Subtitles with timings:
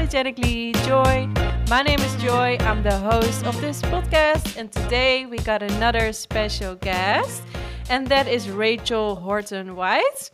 [0.00, 1.28] Unapologetically Joy.
[1.68, 2.56] My name is Joy.
[2.60, 7.42] I'm the host of this podcast, and today we got another special guest,
[7.90, 10.30] and that is Rachel Horton White.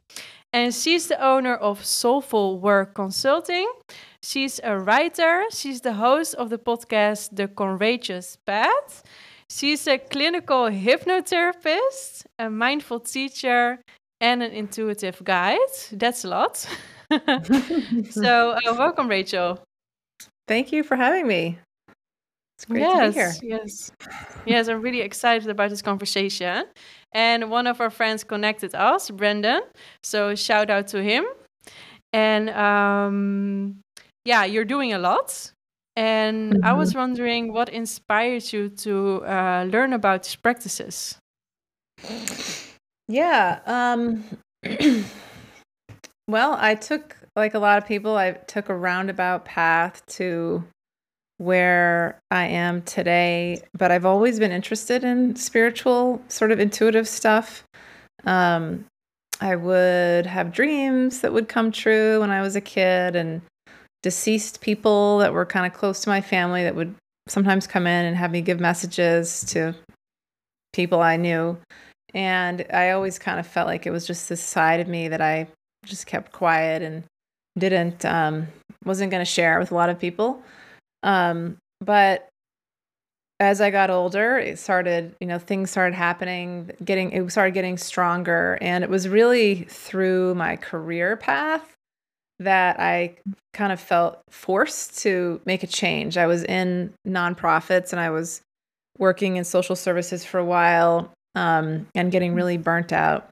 [0.52, 3.68] And she's the owner of Soulful Work Consulting.
[4.22, 9.02] She's a writer, she's the host of the podcast The Courageous Path.
[9.50, 13.80] She's a clinical hypnotherapist, a mindful teacher,
[14.20, 15.58] and an intuitive guide.
[15.90, 16.68] That's a lot.
[18.10, 19.62] so, uh, welcome, Rachel.
[20.48, 21.58] Thank you for having me.
[22.56, 23.58] It's great yes, to be here.
[23.58, 23.92] Yes,
[24.46, 26.64] yes, I'm really excited about this conversation.
[27.12, 29.62] And one of our friends connected us, Brendan.
[30.02, 31.26] So shout out to him.
[32.12, 33.80] And um,
[34.24, 35.52] yeah, you're doing a lot.
[35.96, 36.64] And mm-hmm.
[36.64, 36.98] I was mm-hmm.
[36.98, 41.18] wondering what inspired you to uh, learn about these practices.
[43.08, 43.60] Yeah.
[43.66, 44.24] Um,
[46.28, 50.64] well, I took, like a lot of people, I took a roundabout path to
[51.38, 57.64] where I am today, but I've always been interested in spiritual, sort of intuitive stuff.
[58.24, 58.86] Um,
[59.40, 63.42] I would have dreams that would come true when I was a kid, and
[64.02, 66.94] deceased people that were kind of close to my family that would
[67.26, 69.74] sometimes come in and have me give messages to
[70.72, 71.58] people I knew.
[72.14, 75.20] And I always kind of felt like it was just this side of me that
[75.20, 75.48] I
[75.86, 77.04] just kept quiet and
[77.58, 78.48] didn't um,
[78.84, 80.42] wasn't going to share with a lot of people.
[81.02, 82.28] Um, but
[83.38, 87.76] as I got older, it started, you know, things started happening, getting it started getting
[87.76, 91.74] stronger, and it was really through my career path
[92.38, 93.16] that I
[93.54, 96.16] kind of felt forced to make a change.
[96.16, 98.42] I was in nonprofits and I was
[98.98, 103.28] working in social services for a while um, and getting really burnt out.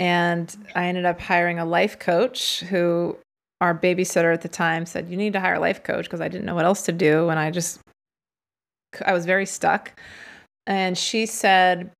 [0.00, 3.18] And I ended up hiring a life coach who
[3.60, 6.28] our babysitter at the time said, You need to hire a life coach because I
[6.28, 7.28] didn't know what else to do.
[7.28, 7.80] And I just,
[9.04, 9.92] I was very stuck.
[10.66, 11.90] And she said,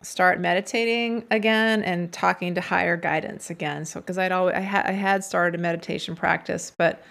[0.00, 3.84] Start meditating again and talking to higher guidance again.
[3.84, 7.04] So, because I'd always, I, had I had started a meditation practice, but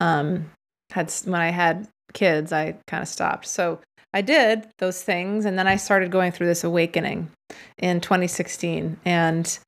[0.00, 0.50] um,
[0.90, 3.46] had when I had kids, I kind of stopped.
[3.46, 3.80] So,
[4.12, 7.30] I did those things, and then I started going through this awakening
[7.78, 9.58] in 2016, and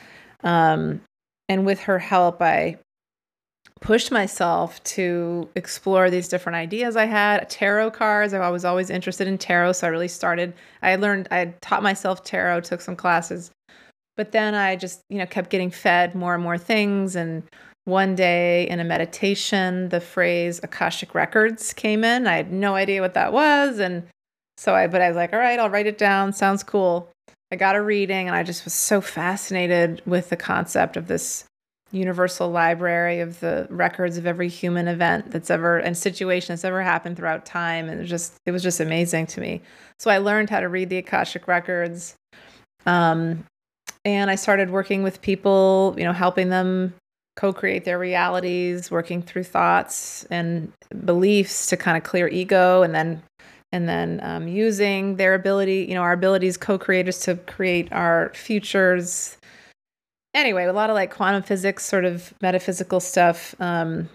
[0.43, 1.03] um,
[1.49, 2.79] and with her help, I
[3.81, 7.49] pushed myself to explore these different ideas I had.
[7.49, 10.55] Tarot cards, I was always interested in tarot, so I really started.
[10.83, 13.51] I learned, I taught myself tarot, took some classes,
[14.17, 17.17] but then I just, you know, kept getting fed more and more things.
[17.17, 17.43] And
[17.85, 22.27] one day in a meditation, the phrase Akashic Records came in.
[22.27, 23.79] I had no idea what that was.
[23.79, 24.07] And
[24.61, 26.35] so I, but I was like, all right, I'll write it down.
[26.35, 27.09] Sounds cool.
[27.51, 31.47] I got a reading and I just was so fascinated with the concept of this
[31.93, 36.83] universal library of the records of every human event that's ever and situation that's ever
[36.83, 39.61] happened throughout time and it was just it was just amazing to me
[39.99, 42.15] so i learned how to read the akashic records
[42.87, 43.45] um,
[44.05, 46.95] and i started working with people you know helping them
[47.35, 50.71] co-create their realities working through thoughts and
[51.05, 53.21] beliefs to kind of clear ego and then
[53.73, 59.37] and then um, using their ability you know our abilities co-creators to create our futures
[60.35, 63.55] anyway, a lot of like quantum physics, sort of metaphysical stuff.
[63.61, 64.09] Um,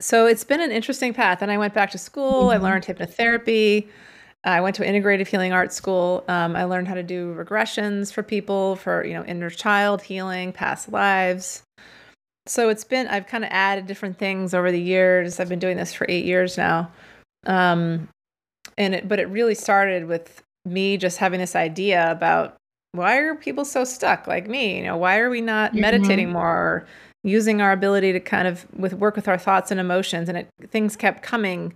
[0.00, 1.42] so it's been an interesting path.
[1.42, 2.44] And I went back to school.
[2.44, 2.64] Mm-hmm.
[2.64, 3.88] I learned hypnotherapy.
[4.44, 6.24] I went to integrative healing art school.
[6.26, 10.52] Um, I learned how to do regressions for people for you know inner child healing,
[10.52, 11.62] past lives.
[12.46, 15.38] So it's been I've kind of added different things over the years.
[15.38, 16.90] I've been doing this for eight years now,
[17.46, 18.08] um,
[18.78, 22.56] and it, but it really started with me just having this idea about
[22.92, 24.78] why are people so stuck like me?
[24.78, 25.80] You know, why are we not mm-hmm.
[25.80, 26.86] meditating more or
[27.24, 30.28] using our ability to kind of with work with our thoughts and emotions?
[30.28, 31.74] And it, things kept coming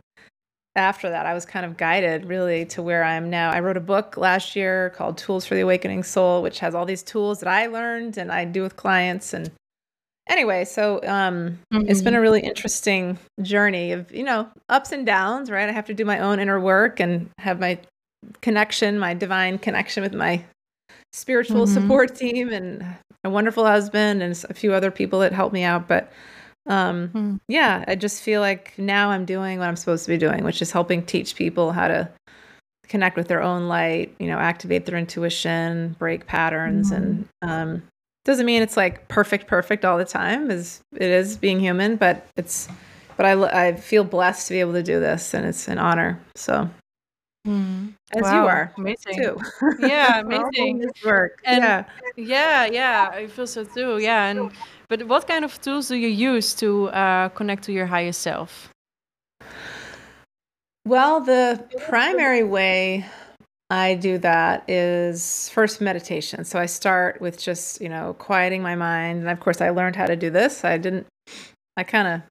[0.77, 1.27] after that.
[1.27, 3.51] I was kind of guided really to where I am now.
[3.51, 6.85] I wrote a book last year called Tools for the Awakening Soul, which has all
[6.85, 9.51] these tools that I learned and I do with clients and
[10.29, 11.89] anyway so um, mm-hmm.
[11.89, 12.23] it's been a mm-hmm.
[12.23, 16.19] really interesting journey of you know ups and downs right i have to do my
[16.19, 17.79] own inner work and have my
[18.41, 20.43] connection my divine connection with my
[21.13, 21.75] spiritual mm-hmm.
[21.75, 22.85] support team and
[23.27, 25.89] a wonderful husband and a few other people that helped me out.
[25.89, 26.13] But
[26.67, 27.41] um, mm.
[27.49, 30.63] yeah, I just feel like now I'm doing what I'm supposed to be doing, which
[30.63, 32.09] is helping teach people how to
[32.87, 37.83] connect with their own light, you know, activate their intuition, break patterns, and um,
[38.27, 40.51] doesn't mean it's like perfect, perfect all the time.
[40.51, 42.69] Is it is being human, but it's,
[43.17, 46.21] but I I feel blessed to be able to do this, and it's an honor.
[46.35, 46.69] So
[47.47, 47.93] Mm.
[48.11, 48.43] As wow.
[48.43, 49.41] you are, amazing too.
[49.79, 51.41] Yeah, amazing work.
[51.45, 51.85] And yeah,
[52.17, 53.11] yeah, yeah.
[53.13, 53.99] I feel so too.
[53.99, 54.51] Yeah, and
[54.89, 58.71] but what kind of tools do you use to uh, connect to your higher self?
[60.85, 63.07] Well, the primary way
[63.69, 66.45] I do that is first meditation.
[66.45, 69.21] So I start with just, you know, quieting my mind.
[69.21, 70.65] And of course, I learned how to do this.
[70.65, 71.07] I didn't,
[71.77, 72.23] I kind of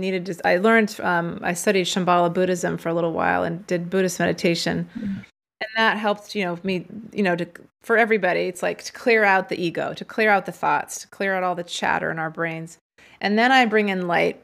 [0.00, 3.90] needed to, I learned, um, I studied Shambhala Buddhism for a little while and did
[3.90, 4.88] Buddhist meditation.
[4.98, 5.18] Mm-hmm.
[5.60, 7.46] And that helped, you know, me, you know, to,
[7.82, 11.08] for everybody, it's like to clear out the ego, to clear out the thoughts, to
[11.08, 12.78] clear out all the chatter in our brains.
[13.20, 14.40] And then I bring in light.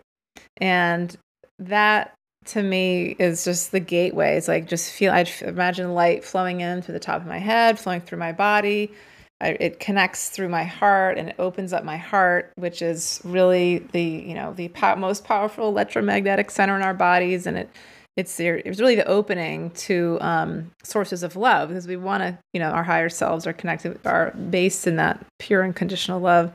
[0.58, 1.16] And
[1.58, 2.14] that
[2.46, 4.36] to me is just the gateway.
[4.36, 7.78] It's like just feel, I'd imagine light flowing in through the top of my head,
[7.78, 8.92] flowing through my body.
[9.40, 13.78] I, it connects through my heart and it opens up my heart, which is really
[13.78, 17.46] the, you know, the po- most powerful electromagnetic center in our bodies.
[17.46, 17.70] And it,
[18.16, 22.38] it's the, it's really the opening to um, sources of love because we want to,
[22.52, 26.52] you know, our higher selves are connected, are based in that pure and conditional love.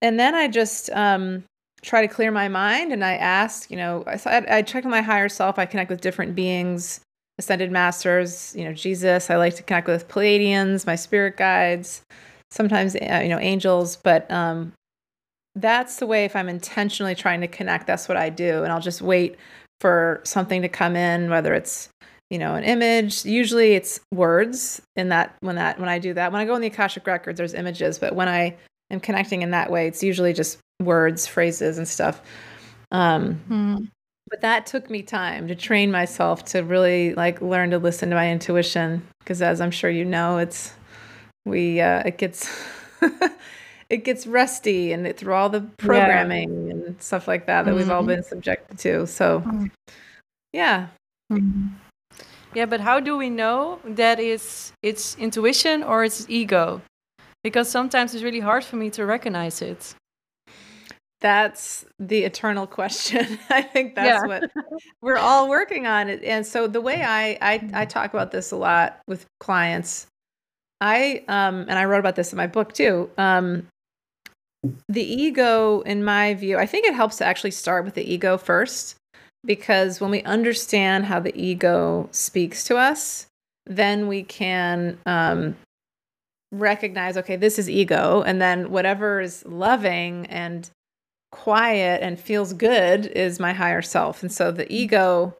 [0.00, 1.44] And then I just, um,
[1.82, 5.28] try to clear my mind and I ask, you know, I, I check my higher
[5.28, 5.58] self.
[5.58, 7.00] I connect with different beings,
[7.38, 9.30] ascended masters, you know, Jesus.
[9.30, 12.02] I like to connect with Pleiadians, my spirit guides,
[12.50, 13.96] sometimes, uh, you know, angels.
[13.96, 14.72] But um,
[15.54, 18.62] that's the way if I'm intentionally trying to connect, that's what I do.
[18.62, 19.36] And I'll just wait
[19.80, 21.88] for something to come in, whether it's,
[22.28, 23.24] you know, an image.
[23.24, 26.30] Usually it's words in that when that when I do that.
[26.30, 28.56] When I go in the Akashic records, there's images, but when I
[28.90, 32.20] am connecting in that way, it's usually just words, phrases, and stuff.
[32.90, 33.88] Um, mm.
[34.28, 38.16] But that took me time to train myself to really like learn to listen to
[38.16, 40.72] my intuition because, as I'm sure you know, it's
[41.44, 42.48] we uh, it gets
[43.90, 46.72] it gets rusty and it, through all the programming yeah.
[46.72, 47.78] and stuff like that that mm-hmm.
[47.78, 48.08] we've all mm-hmm.
[48.08, 49.06] been subjected to.
[49.06, 49.70] So, mm.
[50.52, 50.88] yeah.
[51.32, 51.68] Mm-hmm.
[52.54, 56.82] Yeah, but how do we know that it's it's intuition or it's ego?
[57.42, 59.94] Because sometimes it's really hard for me to recognize it
[61.20, 63.38] that's the eternal question.
[63.50, 64.26] I think that's yeah.
[64.26, 64.50] what
[65.02, 66.08] we're all working on.
[66.08, 70.06] And so the way I, I, I talk about this a lot with clients,
[70.80, 73.10] I um and I wrote about this in my book too.
[73.18, 73.66] Um,
[74.88, 78.36] the ego, in my view, I think it helps to actually start with the ego
[78.36, 78.96] first,
[79.44, 83.26] because when we understand how the ego speaks to us,
[83.66, 85.56] then we can um,
[86.52, 90.70] recognize, okay, this is ego, and then whatever is loving and
[91.32, 94.22] quiet and feels good is my higher self.
[94.22, 94.72] And so the mm-hmm.
[94.72, 95.36] ego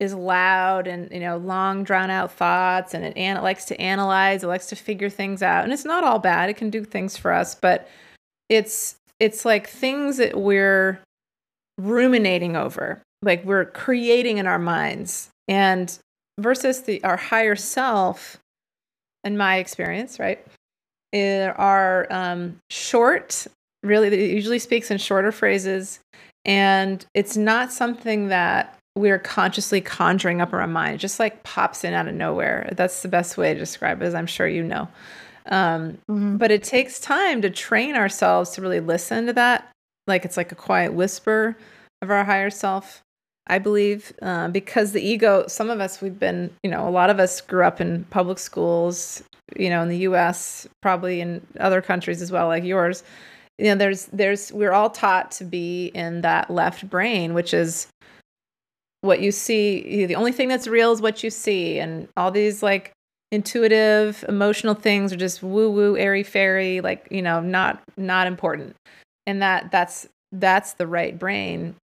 [0.00, 3.78] is loud and you know long drawn out thoughts and it, and it likes to
[3.78, 6.82] analyze it likes to figure things out and it's not all bad it can do
[6.82, 7.86] things for us but
[8.48, 10.98] it's it's like things that we're
[11.76, 15.98] ruminating over like we're creating in our minds and
[16.38, 18.38] versus the our higher self
[19.22, 20.44] in my experience right
[21.12, 23.46] are um, short
[23.82, 26.00] really it usually speaks in shorter phrases.
[26.44, 30.96] And it's not something that we're consciously conjuring up in our mind.
[30.96, 32.70] It just like pops in out of nowhere.
[32.76, 34.88] That's the best way to describe it as i'm sure you know.
[35.46, 36.36] Um, mm-hmm.
[36.36, 39.70] but it takes time to train ourselves to really listen to that.
[40.06, 41.56] Like it's like a quiet whisper
[42.02, 43.02] of our higher self
[43.46, 44.12] i believe.
[44.22, 47.40] Uh, because the ego some of us we've been you know a lot of us
[47.40, 49.22] grew up in public schools
[49.56, 53.02] you know in the us probably in other countries as well like yours
[53.60, 57.86] you know there's there's we're all taught to be in that left brain which is
[59.02, 61.78] what you see the only thing that's real is what you see.
[61.78, 62.92] And all these like
[63.32, 68.76] intuitive emotional things are just woo woo airy fairy like you know not not important.
[69.26, 71.74] And that that's that's the right brain.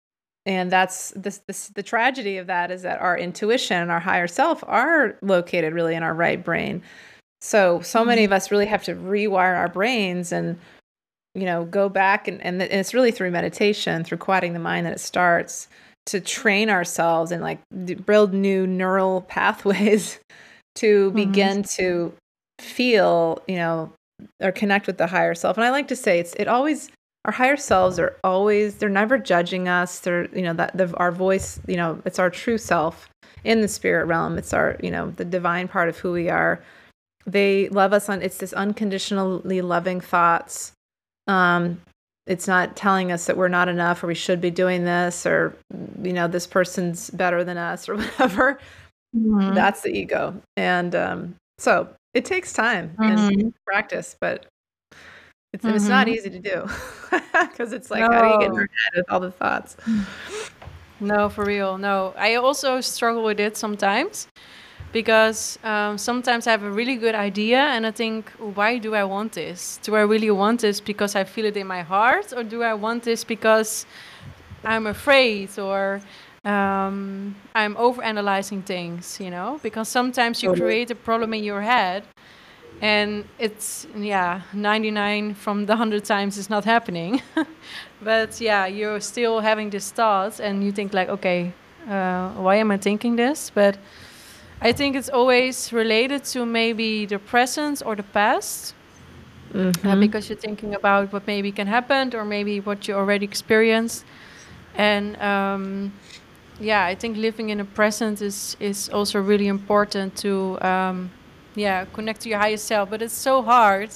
[0.45, 4.29] And that's this, this the tragedy of that is that our intuition and our higher
[4.29, 6.83] self are located really in our right brain.
[7.41, 8.37] So so many of mm-hmm.
[8.37, 10.59] us really have to rewire our brains and
[11.37, 14.95] you know, go back and, and it's really through meditation, through quieting the mind that
[14.95, 15.69] it starts
[16.07, 17.61] to train ourselves and like
[18.07, 20.19] build new neural pathways
[20.77, 21.17] to mm-hmm.
[21.17, 22.13] begin to
[22.59, 23.93] feel, you know,
[24.41, 25.59] or connect with the higher self.
[25.59, 26.91] And I like to say it's it always
[27.27, 30.01] our higher selves are always they're never judging us.
[30.01, 33.11] They're you know that the, our voice, you know, it's our true self
[33.45, 34.39] in the spirit realm.
[34.39, 36.63] It's our you know the divine part of who we are.
[37.27, 38.23] They love us on.
[38.23, 40.73] It's this unconditionally loving thoughts
[41.27, 41.81] um,
[42.27, 45.57] it's not telling us that we're not enough or we should be doing this or
[46.03, 48.59] you know this person's better than us or whatever
[49.17, 49.55] mm-hmm.
[49.55, 53.29] that's the ego and um, so it takes time mm-hmm.
[53.29, 54.47] and practice but
[55.53, 55.77] it's, mm-hmm.
[55.77, 56.17] it's not mm-hmm.
[56.17, 56.69] easy to do
[57.43, 58.13] because it's like no.
[58.13, 59.77] how do you get in your head with all the thoughts
[61.01, 64.27] no for real no i also struggle with it sometimes
[64.97, 69.05] because um, sometimes I have a really good idea and I think, why do I
[69.05, 69.79] want this?
[69.83, 72.73] Do I really want this because I feel it in my heart, or do I
[72.73, 73.85] want this because
[74.65, 76.01] I'm afraid, or
[76.47, 81.61] um, I'm over analyzing things, you know, because sometimes you create a problem in your
[81.61, 82.03] head
[82.81, 87.21] and it's, yeah, 99 from the 100 times it's not happening.
[88.03, 91.53] but yeah, you're still having this thought and you think, like, okay,
[91.87, 93.51] uh, why am I thinking this?
[93.55, 93.77] But
[94.61, 98.75] I think it's always related to maybe the present or the past.
[99.55, 100.01] Uh, Mhm.
[100.01, 104.05] because you're thinking about what maybe can happen or maybe what you already experienced
[104.77, 105.93] and um,
[106.61, 111.11] yeah i think living in the present is is also really important to um,
[111.55, 113.89] yeah connect to your higher self but it's so hard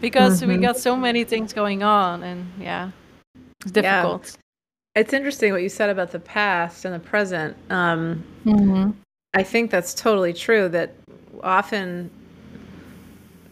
[0.00, 0.62] because we Mhm.
[0.62, 2.90] got so many things going on and yeah
[3.62, 3.82] it's Yeah.
[3.82, 4.36] difficult
[4.94, 7.56] It's interesting what you said about the past and the present.
[7.70, 8.90] Um, mm-hmm.
[9.34, 10.94] I think that's totally true that
[11.42, 12.10] often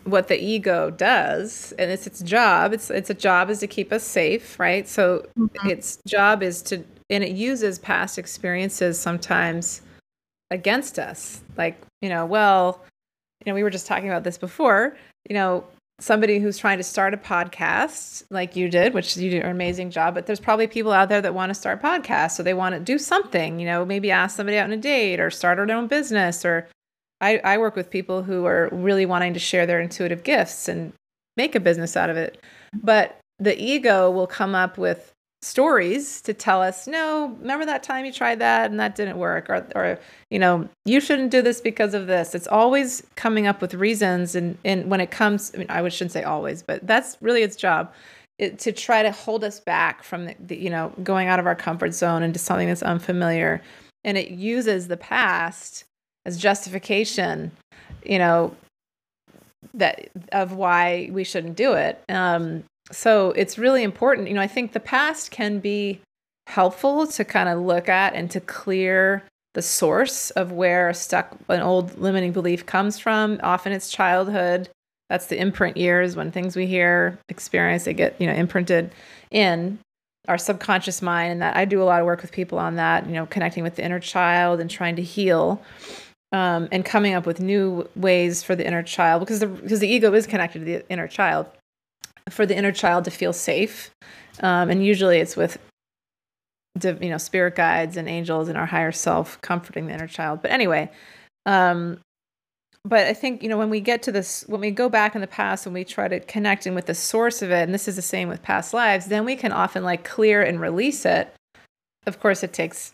[0.04, 3.92] what the ego does and it's its job it's its a job is to keep
[3.92, 4.88] us safe right?
[4.88, 5.68] So mm-hmm.
[5.68, 9.82] its job is to and it uses past experiences sometimes
[10.50, 11.42] against us.
[11.56, 12.82] Like you know well
[13.44, 14.96] you know we were just talking about this before
[15.28, 15.64] you know
[16.00, 19.90] somebody who's trying to start a podcast like you did which you do an amazing
[19.90, 22.74] job but there's probably people out there that want to start podcasts so they want
[22.74, 25.76] to do something you know maybe ask somebody out on a date or start their
[25.76, 26.68] own business or
[27.20, 30.92] I, I work with people who are really wanting to share their intuitive gifts and
[31.36, 32.42] make a business out of it.
[32.74, 38.04] But the ego will come up with stories to tell us, no, remember that time
[38.04, 39.98] you tried that and that didn't work, or, or
[40.30, 42.34] you know, you shouldn't do this because of this.
[42.34, 46.12] It's always coming up with reasons, and and when it comes, I mean, I shouldn't
[46.12, 47.92] say always, but that's really its job.
[48.38, 51.46] It, to try to hold us back from the, the, you know going out of
[51.46, 53.60] our comfort zone into something that's unfamiliar
[54.04, 55.84] and it uses the past
[56.24, 57.50] as justification,
[58.04, 58.54] you know,
[59.74, 62.02] that of why we shouldn't do it.
[62.08, 64.28] Um, so it's really important.
[64.28, 66.00] You know, I think the past can be
[66.46, 69.22] helpful to kind of look at and to clear
[69.54, 73.40] the source of where stuck an old limiting belief comes from.
[73.42, 74.68] Often it's childhood.
[75.08, 78.92] That's the imprint years when things we hear, experience, they get, you know, imprinted
[79.30, 79.78] in
[80.26, 81.32] our subconscious mind.
[81.32, 83.62] And that I do a lot of work with people on that, you know, connecting
[83.62, 85.62] with the inner child and trying to heal
[86.32, 89.88] um, and coming up with new ways for the inner child because the because the
[89.88, 91.46] ego is connected to the inner child
[92.30, 93.90] for the inner child to feel safe.
[94.40, 95.58] Um, and usually it's with
[96.82, 100.42] you know spirit guides and angels and our higher self comforting the inner child.
[100.42, 100.90] But anyway
[101.46, 102.00] um,
[102.84, 105.20] but i think you know when we get to this when we go back in
[105.20, 107.88] the past and we try to connect in with the source of it and this
[107.88, 111.34] is the same with past lives then we can often like clear and release it.
[112.06, 112.92] Of course it takes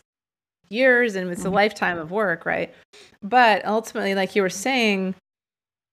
[0.69, 2.73] years and it's a lifetime of work right?
[3.21, 5.15] But ultimately like you were saying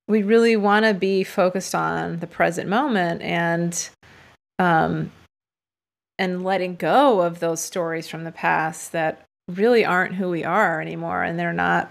[0.09, 3.90] we really want to be focused on the present moment and
[4.59, 5.11] um
[6.18, 10.80] and letting go of those stories from the past that really aren't who we are
[10.80, 11.90] anymore and they're not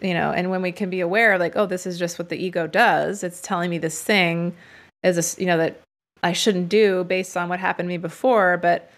[0.00, 2.42] you know and when we can be aware like oh this is just what the
[2.42, 3.22] ego does.
[3.22, 4.54] It's telling me this thing
[5.02, 5.80] is a you know that
[6.22, 8.90] i shouldn't do based on what happened to me before but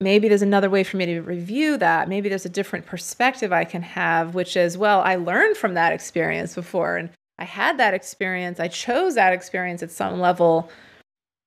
[0.00, 2.08] maybe there's another way for me to review that.
[2.08, 5.92] Maybe there's a different perspective i can have which is well i learned from that
[5.92, 10.70] experience before and i had that experience i chose that experience at some level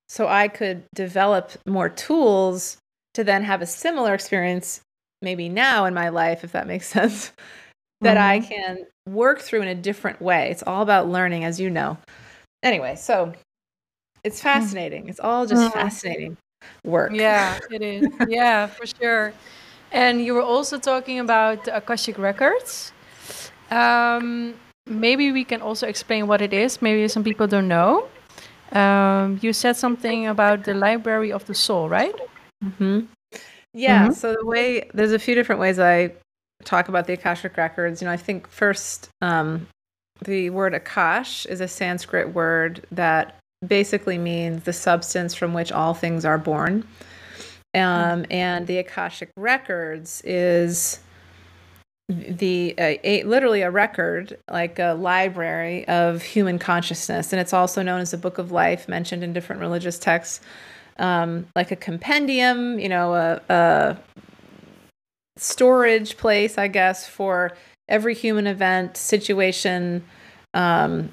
[0.10, 2.78] so i could develop more tools
[3.14, 4.82] to then have a similar experience
[5.22, 7.32] maybe now in my life if that makes sense
[8.02, 11.70] that i can work through in a different way it's all about learning as you
[11.70, 11.98] know
[12.64, 13.34] anyway so
[14.24, 15.74] it's fascinating it's all just Mhm.
[15.74, 16.38] fascinating
[16.84, 18.06] work Yeah, it is.
[18.28, 19.34] yeah, for sure.
[19.92, 22.92] And you were also talking about Akashic Records.
[23.72, 24.56] Um,
[24.88, 26.82] maybe we can also explain what it is.
[26.82, 28.08] Maybe some people don't know.
[28.72, 32.16] Um, you said something about the Library of the Soul, right?
[32.62, 33.02] hmm
[33.74, 34.10] Yeah.
[34.10, 34.14] Mhm.
[34.16, 36.12] So the way there's a few different ways I
[36.64, 38.02] talk about the Akashic records.
[38.02, 39.68] You know, I think first um,
[40.26, 45.94] the word Akash is a Sanskrit word that basically means the substance from which all
[45.94, 46.84] things are born.
[47.76, 51.00] Um, and the Akashic records is
[52.10, 57.34] the uh, a, literally a record like a library of human consciousness.
[57.34, 60.40] And it's also known as the book of life mentioned in different religious texts
[61.00, 63.98] um, like a compendium you know a, a
[65.38, 67.56] storage place i guess for
[67.88, 70.04] every human event situation
[70.54, 71.12] um,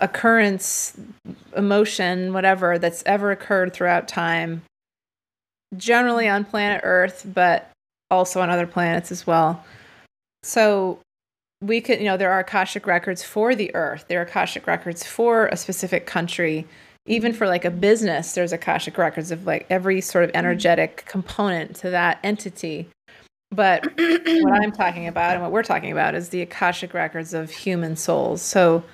[0.00, 0.96] occurrence
[1.56, 4.62] emotion whatever that's ever occurred throughout time
[5.76, 7.70] generally on planet earth but
[8.10, 9.64] also on other planets as well
[10.44, 10.98] so
[11.62, 14.04] we could, you know, there are Akashic records for the earth.
[14.08, 16.66] There are Akashic records for a specific country.
[17.06, 20.38] Even for like a business, there's Akashic records of like every sort of mm-hmm.
[20.38, 22.88] energetic component to that entity.
[23.50, 27.50] But what I'm talking about and what we're talking about is the Akashic records of
[27.50, 28.42] human souls.
[28.42, 28.84] So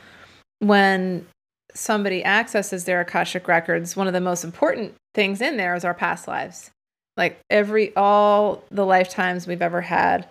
[0.61, 1.26] when
[1.75, 5.95] somebody accesses their Akashic records, one of the most important things in there is our
[5.95, 6.71] past lives.
[7.16, 10.28] Like every, all the lifetimes we've ever had.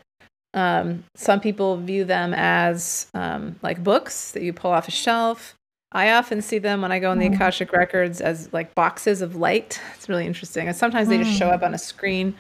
[0.54, 5.56] Um, some people view them as um, like books that you pull off a shelf.
[5.92, 7.36] I often see them when I go in the mm.
[7.36, 9.82] Akashic records as like boxes of light.
[9.96, 10.68] It's really interesting.
[10.68, 11.54] And sometimes they just show mm.
[11.54, 12.36] up on a screen.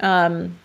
[0.00, 0.58] Um,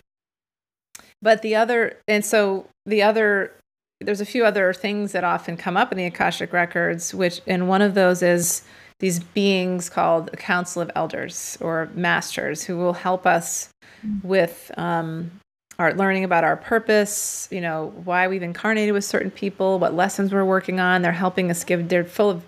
[1.20, 3.52] but the other, and so the other,
[4.00, 7.68] there's a few other things that often come up in the Akashic records, which, and
[7.68, 8.62] one of those is
[8.98, 13.68] these beings called a council of elders or masters who will help us
[14.04, 14.22] mm.
[14.24, 15.30] with um,
[15.78, 20.32] our learning about our purpose, you know, why we've incarnated with certain people, what lessons
[20.32, 21.02] we're working on.
[21.02, 22.44] They're helping us give, they're full of,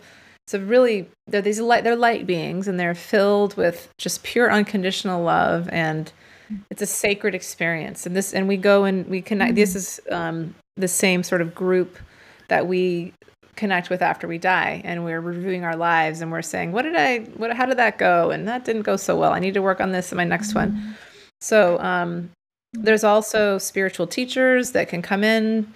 [0.47, 4.53] it's a really, they're these light, they're light beings and they're filled with just pure
[4.53, 6.13] unconditional love and
[6.71, 8.05] it's a sacred experience.
[8.05, 9.57] And this, and we go and we connect, mm-hmm.
[9.57, 11.99] this is um, the same sort of group
[12.49, 13.15] that we
[13.57, 16.97] connect with after we die and we're reviewing our lives and we're saying what did
[16.97, 19.63] i what how did that go and that didn't go so well i need to
[19.63, 20.75] work on this in my next mm-hmm.
[20.75, 20.97] one
[21.41, 22.29] so um,
[22.75, 25.73] there's also spiritual teachers that can come in,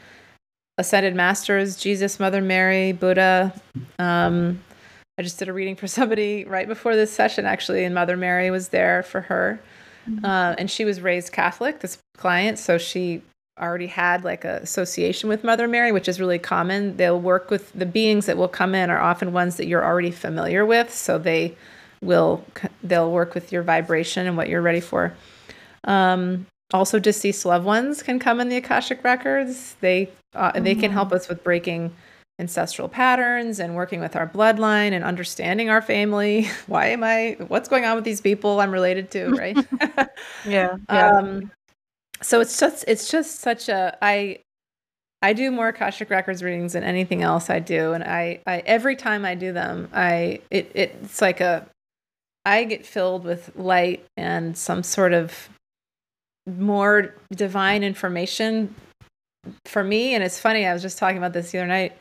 [0.76, 3.52] ascended masters, Jesus, Mother Mary, Buddha.
[3.99, 4.62] Um,
[5.19, 8.50] I just did a reading for somebody right before this session, actually, and Mother Mary
[8.50, 9.61] was there for her.
[10.09, 10.25] Mm-hmm.
[10.25, 13.23] Uh, and she was raised Catholic, this client, so she
[13.61, 16.97] already had like a association with Mother Mary, which is really common.
[16.97, 20.12] They'll work with the beings that will come in are often ones that you're already
[20.12, 21.57] familiar with, so they
[22.00, 22.45] will
[22.83, 25.12] they'll work with your vibration and what you're ready for.
[25.85, 30.65] Um, also deceased loved ones can come in the akashic records they uh, mm-hmm.
[30.65, 31.17] they can help mm.
[31.17, 31.95] us with breaking
[32.39, 37.69] ancestral patterns and working with our bloodline and understanding our family why am i what's
[37.69, 39.57] going on with these people i'm related to right
[40.47, 41.11] yeah, yeah.
[41.11, 41.51] Um,
[42.21, 44.38] so it's just it's just such a i
[45.23, 48.95] i do more akashic records readings than anything else i do and i i every
[48.95, 51.66] time i do them i it it's like a
[52.45, 55.49] i get filled with light and some sort of
[56.57, 58.75] more divine information
[59.67, 60.15] for me.
[60.15, 61.97] And it's funny, I was just talking about this the other night,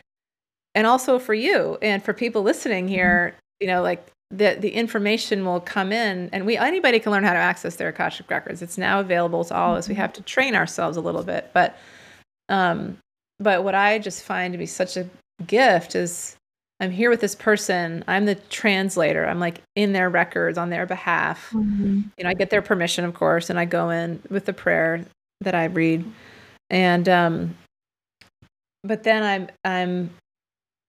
[0.76, 5.46] and also for you and for people listening here, you know, like the the information
[5.46, 8.62] will come in and we anybody can learn how to access their Akashic records.
[8.62, 9.88] It's now available to all of us.
[9.88, 11.52] We have to train ourselves a little bit.
[11.54, 11.78] But
[12.50, 12.98] um
[13.40, 15.08] but what I just find to be such a
[15.46, 16.37] gift is
[16.80, 18.04] I'm here with this person.
[18.08, 19.26] I'm the translator.
[19.26, 21.50] I'm like in their records on their behalf.
[21.52, 22.02] Mm-hmm.
[22.18, 25.04] You know, I get their permission, of course, and I go in with the prayer
[25.42, 26.06] that I read.
[26.70, 27.56] And um
[28.84, 30.12] but then I'm I'm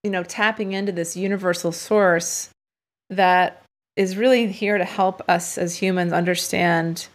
[0.04, 2.50] you know tapping into this universal source
[3.10, 3.62] that
[3.96, 7.08] is really here to help us as humans understand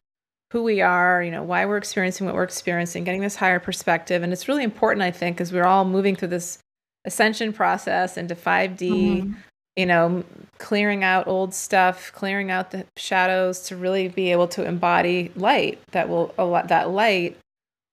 [0.51, 4.21] who we are, you know, why we're experiencing what we're experiencing, getting this higher perspective.
[4.21, 6.59] And it's really important, I think, as we're all moving through this
[7.05, 9.33] ascension process into 5D, mm-hmm.
[9.75, 10.23] you know,
[10.59, 15.79] clearing out old stuff, clearing out the shadows to really be able to embody light
[15.91, 17.37] that will that light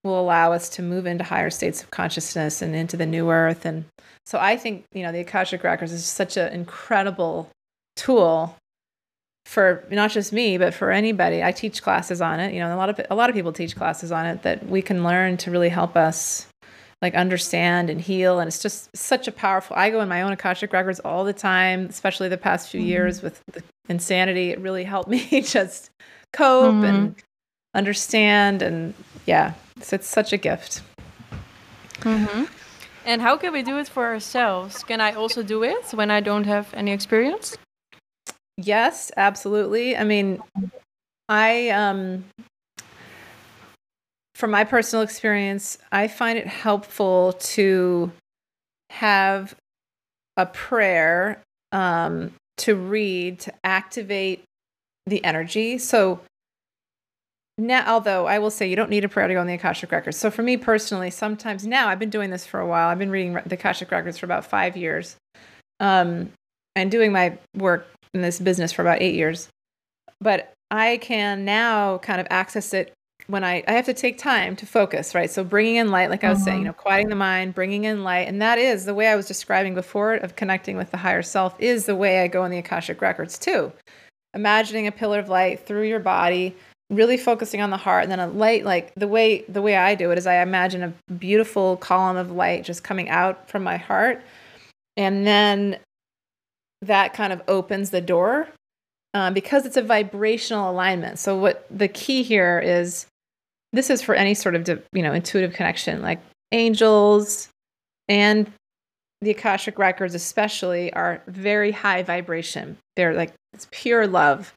[0.05, 3.66] will allow us to move into higher states of consciousness and into the new earth
[3.66, 3.85] and
[4.31, 7.51] so I think, you know, the Akashic records is such an incredible
[7.96, 8.57] tool
[9.44, 11.42] for not just me, but for anybody.
[11.42, 12.55] I teach classes on it.
[12.55, 14.83] You know, a lot of a lot of people teach classes on it that we
[14.83, 16.46] can learn to really help us
[17.03, 20.33] like understand and heal and it's just such a powerful i go in my own
[20.33, 22.89] akashic records all the time especially the past few mm-hmm.
[22.89, 25.91] years with the insanity it really helped me just
[26.33, 26.85] cope mm-hmm.
[26.85, 27.15] and
[27.75, 28.95] understand and
[29.27, 30.83] yeah so it's such a gift
[32.01, 32.45] mm-hmm.
[33.07, 36.21] and how can we do it for ourselves can i also do it when i
[36.21, 37.57] don't have any experience
[38.57, 40.41] yes absolutely i mean
[41.29, 42.25] i um
[44.40, 48.11] from my personal experience, I find it helpful to
[48.88, 49.55] have
[50.37, 54.42] a prayer um, to read to activate
[55.07, 55.76] the energy.
[55.76, 56.20] So
[57.59, 59.92] now, although I will say you don't need a prayer to go in the Akashic
[59.92, 60.16] Records.
[60.16, 62.88] So for me personally, sometimes now I've been doing this for a while.
[62.88, 65.16] I've been reading the Akashic Records for about five years,
[65.81, 66.33] um,
[66.74, 69.48] and doing my work in this business for about eight years.
[70.18, 72.94] But I can now kind of access it
[73.31, 75.31] when I, I have to take time to focus, right?
[75.31, 76.45] So bringing in light, like I was mm-hmm.
[76.45, 78.29] saying, you know, quieting the mind, bringing in light.
[78.29, 81.55] And that is the way I was describing before of connecting with the higher self
[81.59, 83.73] is the way I go in the Akashic records too.
[84.35, 86.57] Imagining a pillar of light through your body,
[86.90, 89.95] really focusing on the heart and then a light like the way the way I
[89.95, 93.77] do it is I imagine a beautiful column of light just coming out from my
[93.77, 94.23] heart.
[94.97, 95.79] And then
[96.83, 98.49] that kind of opens the door
[99.14, 101.19] um, because it's a vibrational alignment.
[101.19, 103.07] So what the key here is
[103.72, 106.20] this is for any sort of you know intuitive connection, like
[106.52, 107.48] angels
[108.09, 108.50] and
[109.22, 112.78] the Akashic records, especially, are very high vibration.
[112.96, 114.54] They're like it's pure love.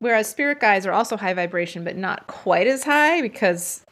[0.00, 3.84] Whereas spirit guides are also high vibration, but not quite as high because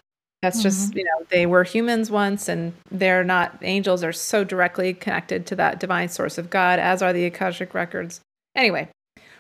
[0.43, 0.63] that's mm-hmm.
[0.65, 5.47] just, you know, they were humans once and they're not, angels are so directly connected
[5.47, 8.21] to that divine source of God, as are the Akashic records.
[8.57, 8.89] Anyway,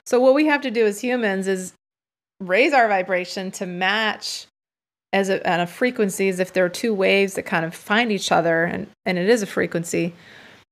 [0.06, 1.74] so what we have to do as humans is
[2.40, 4.46] raise our vibration to match
[5.12, 8.10] as a, on a frequency as if there are two waves that kind of find
[8.10, 10.14] each other and, and it is a frequency.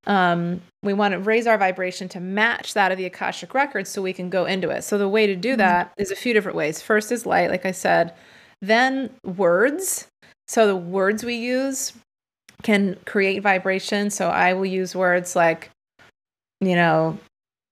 [0.07, 4.01] Um, we want to raise our vibration to match that of the Akashic records so
[4.01, 4.83] we can go into it.
[4.83, 5.59] So the way to do mm-hmm.
[5.59, 6.81] that is a few different ways.
[6.81, 8.15] First is light, like I said,
[8.63, 10.09] then words.
[10.49, 11.93] So the words we use
[12.63, 14.11] can create vibration.
[14.11, 15.71] So I will use words like,
[16.61, 17.19] you know,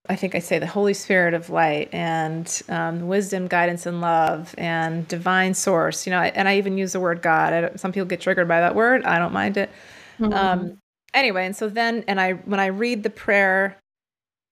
[0.08, 4.54] I think I say the Holy Spirit of light and um, wisdom, guidance, and love
[4.56, 6.06] and divine source.
[6.06, 7.72] You know, and I even use the word God.
[7.78, 9.04] some people get triggered by that word.
[9.04, 9.70] I don't mind it.
[10.18, 10.32] Mm-hmm.
[10.32, 10.78] Um,
[11.12, 13.76] anyway, and so then, and I when I read the prayer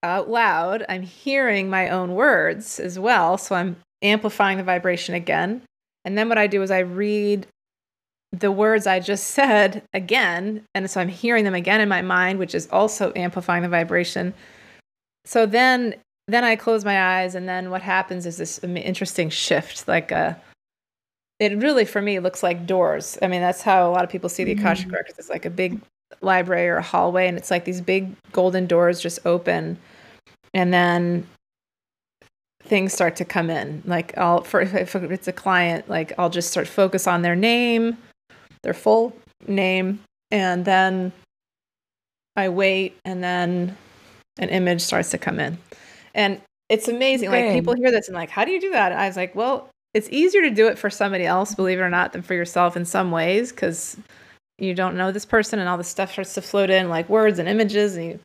[0.03, 3.39] out loud, I'm hearing my own words as well.
[3.39, 5.63] So I'm amplifying the vibration again.
[6.05, 7.47] And then what I do is I read
[8.33, 10.65] the words I just said again.
[10.75, 14.35] And so I'm hearing them again in my mind, which is also amplifying the vibration.
[15.27, 15.95] So then
[16.29, 20.17] then I close my eyes and then what happens is this interesting shift like a
[20.17, 20.35] uh,
[21.39, 23.19] it really for me looks like doors.
[23.21, 24.93] I mean, that's how a lot of people see the Akashic mm.
[24.93, 25.19] records.
[25.19, 25.79] It's like a big
[26.21, 29.77] library or a hallway and it's like these big golden doors just open
[30.55, 31.27] and then
[32.63, 36.51] things start to come in like i'll for if it's a client like i'll just
[36.51, 37.97] start focus on their name
[38.63, 41.13] their full name and then
[42.37, 43.77] i wait and then
[44.39, 45.59] an image starts to come in.
[46.15, 48.91] And it's amazing like people hear this and like how do you do that?
[48.91, 51.83] And i was like well it's easier to do it for somebody else believe it
[51.83, 53.97] or not than for yourself in some ways because
[54.59, 57.39] you don't know this person and all this stuff starts to float in like words
[57.39, 58.21] and images and you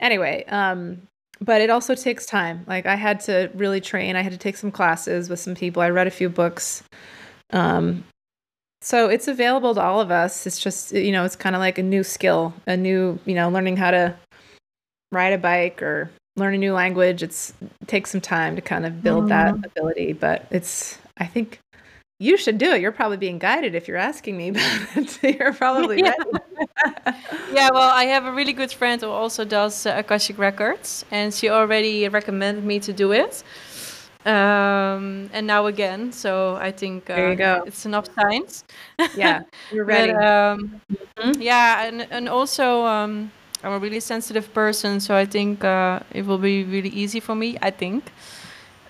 [0.00, 1.00] anyway um
[1.40, 2.64] but it also takes time.
[2.66, 4.16] Like i had to really train.
[4.16, 5.82] I had to take some classes with some people.
[5.82, 6.82] I read a few books.
[7.50, 8.04] Um
[8.80, 10.46] so it's available to all of us.
[10.46, 13.48] It's just you know it's kind of like a new skill a new you know
[13.48, 14.16] learning how to
[15.14, 18.84] ride a bike or learn a new language it's it takes some time to kind
[18.84, 19.60] of build mm-hmm.
[19.60, 21.60] that ability but it's i think
[22.20, 22.80] you should do it.
[22.80, 24.50] You're probably being guided if you're asking me,
[24.94, 26.14] but you're probably yeah.
[27.52, 31.34] yeah, well, I have a really good friend who also does uh, Akashic Records, and
[31.34, 33.42] she already recommended me to do it.
[34.24, 37.62] Um, and now again, so I think uh, there you go.
[37.66, 38.64] it's enough signs.
[39.14, 40.12] Yeah, you're ready.
[40.12, 40.80] but, um,
[41.18, 41.42] mm-hmm.
[41.42, 43.32] Yeah, and and also um,
[43.64, 47.34] I'm a really sensitive person, so I think uh, it will be really easy for
[47.34, 47.56] me.
[47.62, 48.12] I think.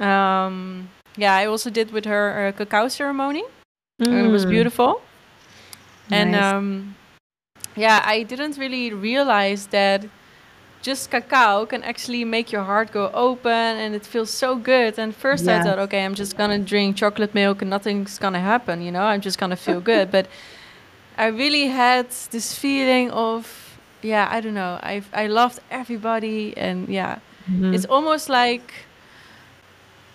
[0.01, 3.45] Um, yeah, I also did with her a cacao ceremony.
[4.03, 4.09] Mm.
[4.09, 4.51] And it was mm.
[4.51, 5.03] beautiful.
[6.11, 6.21] Nice.
[6.21, 6.97] And um,
[7.77, 10.05] yeah, I didn't really realize that
[10.83, 14.99] just cacao can actually make your heart go open and it feels so good.
[14.99, 18.83] And first I thought, okay, I'm just gonna drink chocolate milk and nothing's gonna happen,
[18.83, 20.11] you know, I'm just gonna feel good.
[20.11, 20.27] But
[21.17, 23.64] I really had this feeling of,
[24.05, 27.75] yeah, I don't know, I I loved everybody and yeah, mm-hmm.
[27.75, 28.73] it's almost like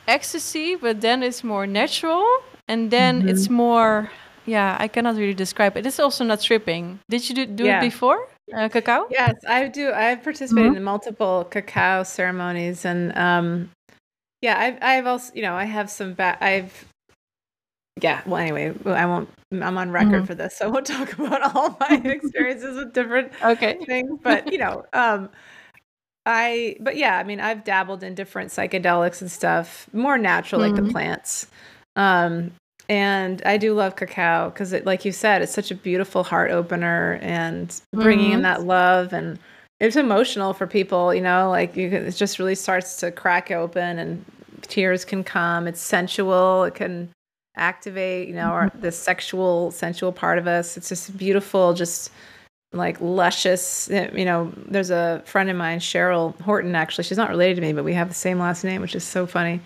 [0.08, 2.26] ecstasy, but then it's more natural,
[2.68, 3.30] and then mm-hmm.
[3.30, 4.12] it's more.
[4.46, 5.86] Yeah, I cannot really describe it.
[5.86, 7.00] It's also not tripping.
[7.08, 7.78] Did you do, do yeah.
[7.78, 8.28] it before?
[8.52, 9.06] Uh, cacao?
[9.12, 9.92] Yes, I do.
[9.92, 10.78] I've participated mm-hmm.
[10.78, 13.70] in multiple cacao ceremonies, and um,
[14.42, 16.86] yeah, I've I've also you know I have some ba- I've
[18.02, 18.22] yeah.
[18.26, 19.30] Well, anyway, I won't.
[19.52, 20.26] I'm on record mm-hmm.
[20.26, 24.20] for this, so I won't talk about all my experiences with different okay things.
[24.24, 25.30] But you know, um,
[26.26, 30.72] I, but yeah, I mean, I've dabbled in different psychedelics and stuff, more natural, mm-hmm.
[30.72, 30.92] like the mm-hmm.
[30.92, 31.48] plants.
[31.96, 32.52] Um,
[32.88, 36.52] and I do love cacao because, it, like you said, it's such a beautiful heart
[36.52, 38.36] opener and bringing mm-hmm.
[38.36, 39.40] in that love and
[39.80, 41.14] it's emotional for people.
[41.14, 44.26] You know, like you, it just really starts to crack open and
[44.62, 45.68] tears can come.
[45.68, 46.64] It's sensual.
[46.66, 47.10] It can
[47.56, 48.52] activate, you know, mm-hmm.
[48.52, 50.78] our, the sexual, sensual part of us.
[50.78, 52.12] It's just beautiful, just
[52.72, 57.56] like luscious you know there's a friend of mine cheryl horton actually she's not related
[57.56, 59.60] to me but we have the same last name which is so funny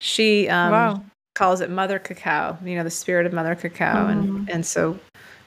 [0.00, 1.02] she um, wow.
[1.34, 4.10] calls it mother cacao you know the spirit of mother cacao mm.
[4.10, 4.44] and mm-hmm.
[4.50, 4.98] and so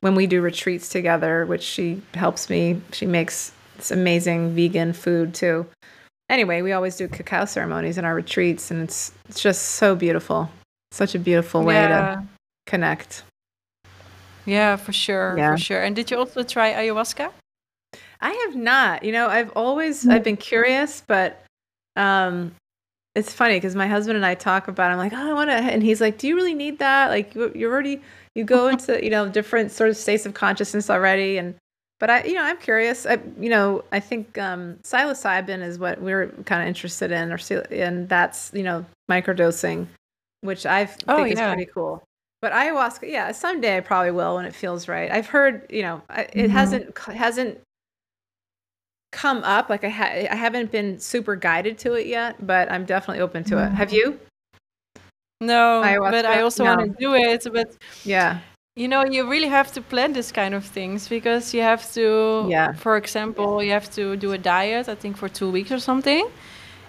[0.01, 5.35] when we do retreats together which she helps me she makes this amazing vegan food
[5.35, 5.65] too
[6.29, 10.49] anyway we always do cacao ceremonies in our retreats and it's it's just so beautiful
[10.93, 12.15] such a beautiful way yeah.
[12.15, 12.23] to
[12.65, 13.23] connect
[14.45, 15.51] yeah, for sure, yeah.
[15.51, 15.81] for sure.
[15.81, 17.31] And did you also try ayahuasca?
[18.21, 19.03] I have not.
[19.03, 21.43] You know, I've always I've been curious, but
[21.95, 22.55] um
[23.15, 24.89] it's funny because my husband and I talk about.
[24.89, 24.93] It.
[24.93, 27.09] I'm like, oh, I want to, and he's like, do you really need that?
[27.09, 28.01] Like, you're already
[28.35, 31.55] you go into you know different sort of states of consciousness already and
[31.99, 36.01] but i you know i'm curious I, you know i think um psilocybin is what
[36.01, 37.37] we're kind of interested in or
[37.69, 39.85] and that's you know microdosing
[40.43, 42.03] which i think oh, is pretty cool
[42.41, 46.01] but ayahuasca yeah someday i probably will when it feels right i've heard you know
[46.09, 46.47] it mm-hmm.
[46.51, 47.59] hasn't hasn't
[49.11, 52.85] come up like I, ha- I haven't been super guided to it yet but i'm
[52.85, 53.97] definitely open to it have mm-hmm.
[53.97, 54.19] you
[55.43, 56.11] no, ayahuasca?
[56.11, 56.75] but I also no.
[56.75, 57.45] want to do it.
[57.51, 58.39] But yeah,
[58.75, 62.45] you know, you really have to plan this kind of things because you have to.
[62.49, 62.73] Yeah.
[62.73, 64.89] For example, you have to do a diet.
[64.89, 66.27] I think for two weeks or something.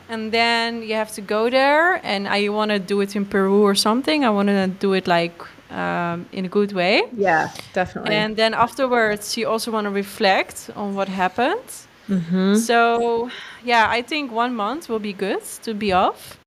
[0.08, 3.62] And then you have to go there, and I want to do it in Peru
[3.62, 4.24] or something.
[4.24, 5.32] I want to do it like
[5.70, 7.04] um, in a good way.
[7.16, 8.14] Yeah, definitely.
[8.14, 11.70] And then afterwards, you also want to reflect on what happened.
[12.08, 12.56] Mm-hmm.
[12.56, 13.30] So,
[13.64, 16.38] yeah, I think one month will be good to be off.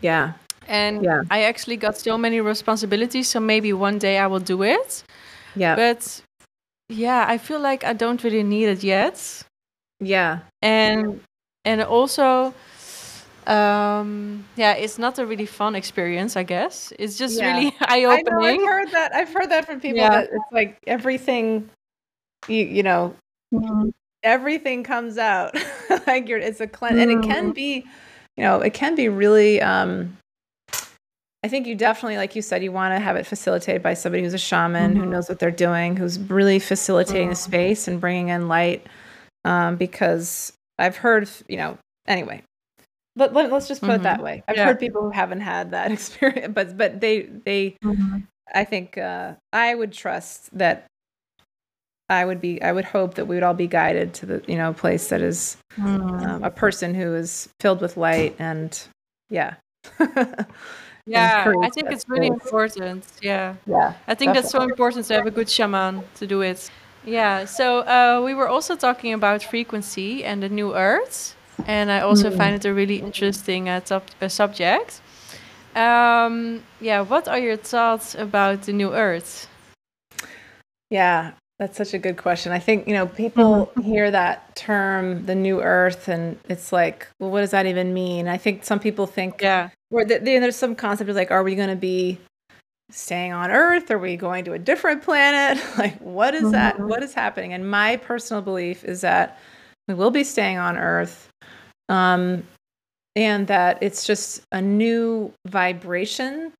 [0.00, 0.32] Yeah,
[0.66, 1.22] and yeah.
[1.30, 3.28] I actually got so many responsibilities.
[3.28, 5.04] So maybe one day I will do it.
[5.54, 5.76] Yeah.
[5.76, 6.22] But
[6.88, 9.44] yeah, I feel like I don't really need it yet.
[10.00, 10.40] Yeah.
[10.60, 11.20] And
[11.64, 12.52] and also
[13.46, 17.56] um yeah it's not a really fun experience i guess it's just yeah.
[17.56, 20.10] really eye-opening I have heard that i've heard that from people yeah.
[20.10, 21.70] that it's like everything
[22.48, 23.14] you you know
[23.54, 23.90] mm-hmm.
[24.22, 25.54] everything comes out
[26.06, 27.10] like you're it's a cleanse mm-hmm.
[27.10, 27.52] and it can mm-hmm.
[27.52, 27.86] be
[28.36, 30.16] you know it can be really um
[31.46, 34.24] I think you definitely, like you said, you want to have it facilitated by somebody
[34.24, 35.04] who's a shaman mm-hmm.
[35.04, 37.30] who knows what they're doing, who's really facilitating mm-hmm.
[37.30, 38.84] the space and bringing in light.
[39.44, 41.78] Um, because I've heard, you know,
[42.08, 42.42] anyway,
[43.16, 44.00] let, let, us just put mm-hmm.
[44.00, 44.24] it that mm-hmm.
[44.24, 44.42] way.
[44.46, 44.66] I've yeah.
[44.66, 48.18] heard people who haven't had that experience, but but they they, mm-hmm.
[48.54, 50.86] I think uh, I would trust that
[52.08, 54.56] I would be I would hope that we would all be guided to the you
[54.56, 56.26] know place that is mm.
[56.26, 58.80] um, a person who is filled with light and
[59.28, 59.54] yeah
[61.06, 63.04] Yeah, I think it's really important.
[63.22, 63.54] Yeah.
[63.64, 63.94] Yeah.
[64.08, 66.68] I think that's so important to have a good shaman to do it.
[67.04, 67.44] Yeah.
[67.44, 71.35] So uh, we were also talking about frequency and the new earth,
[71.66, 72.36] and I also mm.
[72.36, 75.00] find it a really interesting uh, top, uh, subject.
[75.74, 77.00] Um, yeah.
[77.00, 79.48] What are your thoughts about the new earth?
[80.90, 82.52] Yeah, that's such a good question.
[82.52, 83.82] I think, you know, people mm-hmm.
[83.82, 88.28] hear that term, the new earth, and it's like, well, what does that even mean?
[88.28, 91.42] I think some people think, yeah, or the, the, there's some concept of like, are
[91.42, 92.18] we going to be
[92.90, 93.90] staying on earth?
[93.90, 95.62] Are we going to a different planet?
[95.78, 96.52] like, what is mm-hmm.
[96.52, 96.78] that?
[96.78, 97.52] What is happening?
[97.52, 99.38] And my personal belief is that
[99.88, 101.25] we will be staying on earth.
[101.88, 102.44] Um,
[103.14, 106.52] and that it's just a new vibration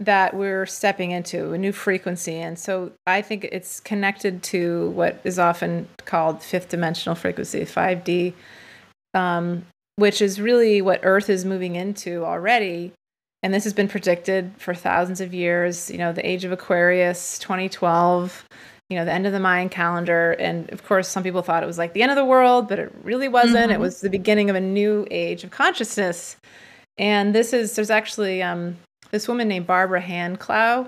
[0.00, 2.36] that we're stepping into a new frequency.
[2.36, 8.32] And so i think it's connected to what is often called fifth dimensional frequency 5d
[9.12, 12.92] um, which is really what earth is moving into already.
[13.42, 17.38] And this has been predicted for thousands of years you know the age of aquarius
[17.38, 18.44] 2012
[18.90, 21.66] you know the end of the mayan calendar and of course some people thought it
[21.66, 23.70] was like the end of the world but it really wasn't mm-hmm.
[23.70, 26.36] it was the beginning of a new age of consciousness
[26.98, 28.76] and this is there's actually um,
[29.10, 30.82] this woman named Barbara Hand Clow.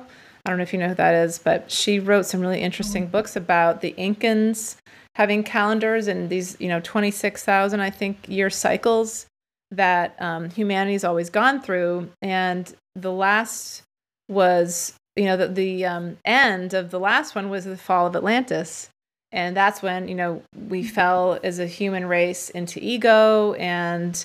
[0.45, 3.07] I don't know if you know who that is, but she wrote some really interesting
[3.07, 4.77] books about the Incans
[5.15, 9.27] having calendars and these, you know, 26,000, I think, year cycles
[9.71, 12.11] that um, humanity's always gone through.
[12.21, 13.83] And the last
[14.29, 18.17] was, you know, the, the um, end of the last one was the fall of
[18.17, 18.89] Atlantis.
[19.31, 24.25] And that's when, you know, we fell as a human race into ego and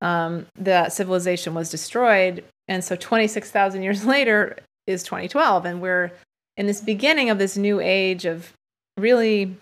[0.00, 2.44] um, that civilization was destroyed.
[2.68, 5.64] And so 26,000 years later is 2012.
[5.64, 6.12] And we're
[6.56, 8.52] in this beginning of this new age of
[8.96, 9.56] really,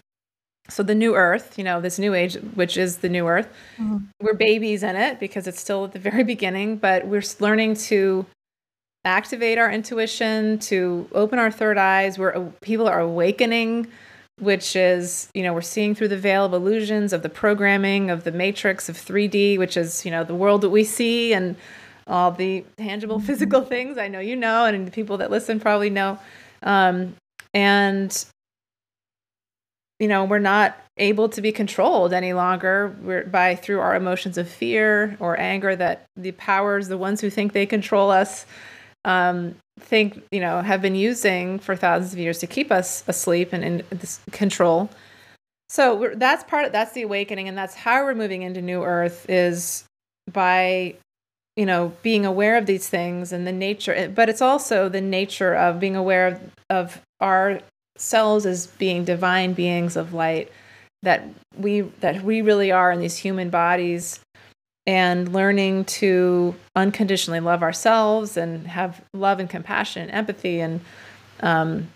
[0.68, 3.98] so the new earth, you know, this new age, which is the new earth, mm-hmm.
[4.20, 8.26] we're babies in it because it's still at the very beginning, but we're learning to
[9.04, 12.18] activate our intuition, to open our third eyes.
[12.18, 13.88] Where people are awakening
[14.40, 18.24] which is you know we're seeing through the veil of illusions of the programming of
[18.24, 21.54] the matrix of 3d which is you know the world that we see and
[22.06, 23.26] all the tangible mm-hmm.
[23.26, 26.18] physical things i know you know and the people that listen probably know
[26.62, 27.14] um,
[27.54, 28.24] and
[29.98, 34.36] you know we're not able to be controlled any longer we're, by through our emotions
[34.36, 38.46] of fear or anger that the powers the ones who think they control us
[39.04, 43.52] um, think you know have been using for thousands of years to keep us asleep
[43.52, 44.90] and in this control.
[45.68, 49.28] So that's part of that's the awakening and that's how we're moving into new earth
[49.28, 49.84] is
[50.30, 50.96] by
[51.56, 55.54] you know being aware of these things and the nature but it's also the nature
[55.54, 60.50] of being aware of, of ourselves as being divine beings of light
[61.02, 61.24] that
[61.58, 64.20] we that we really are in these human bodies
[64.86, 70.80] and learning to unconditionally love ourselves and have love and compassion and empathy and
[71.40, 71.88] um,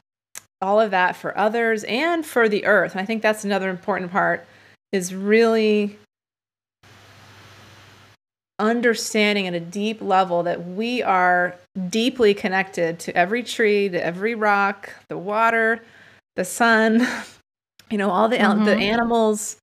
[0.61, 2.93] all of that for others and for the earth.
[2.93, 4.47] And I think that's another important part
[4.93, 5.99] is really
[8.59, 11.57] understanding at a deep level that we are
[11.91, 15.83] deeply connected to every tree, to every rock, the water,
[16.37, 17.07] the sun,
[17.91, 18.65] you know, all the mm-hmm.
[18.65, 19.57] the animals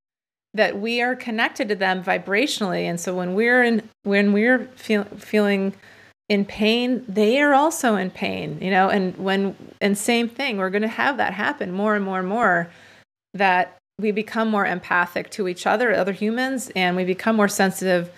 [0.53, 2.83] that we are connected to them vibrationally.
[2.83, 5.73] And so when we're in when we're feel, feeling
[6.29, 10.69] in pain, they are also in pain, you know, and when and same thing, we're
[10.69, 12.69] going to have that happen more and more and more
[13.33, 18.11] that we become more empathic to each other, other humans, and we become more sensitive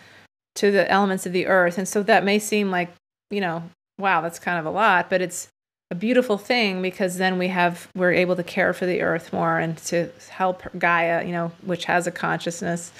[0.56, 1.78] to the elements of the earth.
[1.78, 2.94] And so that may seem like,
[3.30, 3.64] you know,
[3.98, 5.50] wow, that's kind of a lot, but it's
[5.92, 9.60] a beautiful thing because then we have we're able to care for the earth more
[9.60, 12.92] and to help Gaia, you know, which has a consciousness.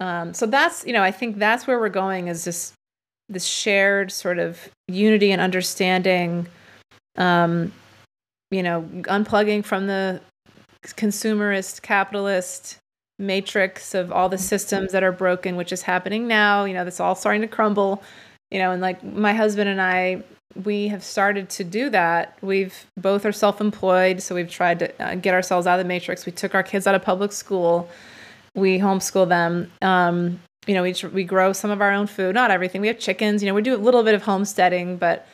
[0.00, 2.72] Um, so that's, you know, I think that's where we're going is this
[3.28, 6.46] this shared sort of unity and understanding
[7.16, 7.72] um,
[8.50, 10.20] you know, unplugging from the
[10.84, 12.78] consumerist capitalist
[13.18, 16.64] matrix of all the systems that are broken, which is happening now.
[16.64, 18.02] You know, that's all starting to crumble.
[18.50, 20.22] You know, and like my husband and I,
[20.62, 22.36] we have started to do that.
[22.40, 26.26] We've both are self-employed, so we've tried to uh, get ourselves out of the matrix.
[26.26, 27.88] We took our kids out of public school.
[28.54, 29.72] We homeschool them.
[29.82, 32.80] Um, you know, we we grow some of our own food, not everything.
[32.80, 33.42] We have chickens.
[33.42, 35.26] You know, we do a little bit of homesteading, but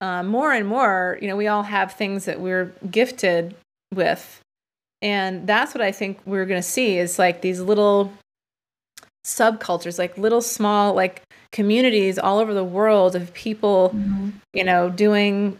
[0.00, 3.54] uh, more and more, you know, we all have things that we're gifted
[3.94, 4.42] with
[5.04, 8.10] and that's what I think we're going to see is like these little
[9.26, 11.20] subcultures, like little small like
[11.54, 14.30] communities all over the world of people, mm-hmm.
[14.52, 15.56] you know, doing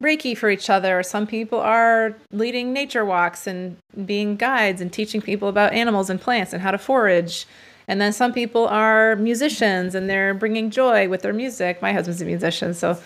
[0.00, 1.02] Reiki for each other.
[1.02, 6.20] Some people are leading nature walks and being guides and teaching people about animals and
[6.20, 7.46] plants and how to forage.
[7.88, 11.82] And then some people are musicians and they're bringing joy with their music.
[11.82, 12.96] My husband's a musician, so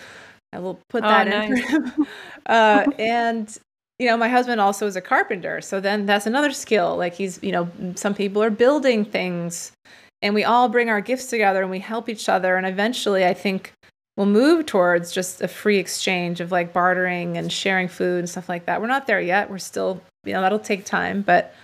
[0.53, 1.51] I will put oh, that oh, in.
[1.51, 1.91] Nice.
[2.45, 3.57] uh, and
[3.97, 5.61] you know, my husband also is a carpenter.
[5.61, 6.95] So then that's another skill.
[6.95, 9.73] Like he's, you know, some people are building things
[10.21, 12.55] and we all bring our gifts together and we help each other.
[12.57, 13.73] And eventually, I think
[14.17, 18.49] we'll move towards just a free exchange of like bartering and sharing food and stuff
[18.49, 18.81] like that.
[18.81, 19.49] We're not there yet.
[19.49, 21.21] We're still, you know, that'll take time.
[21.21, 21.55] But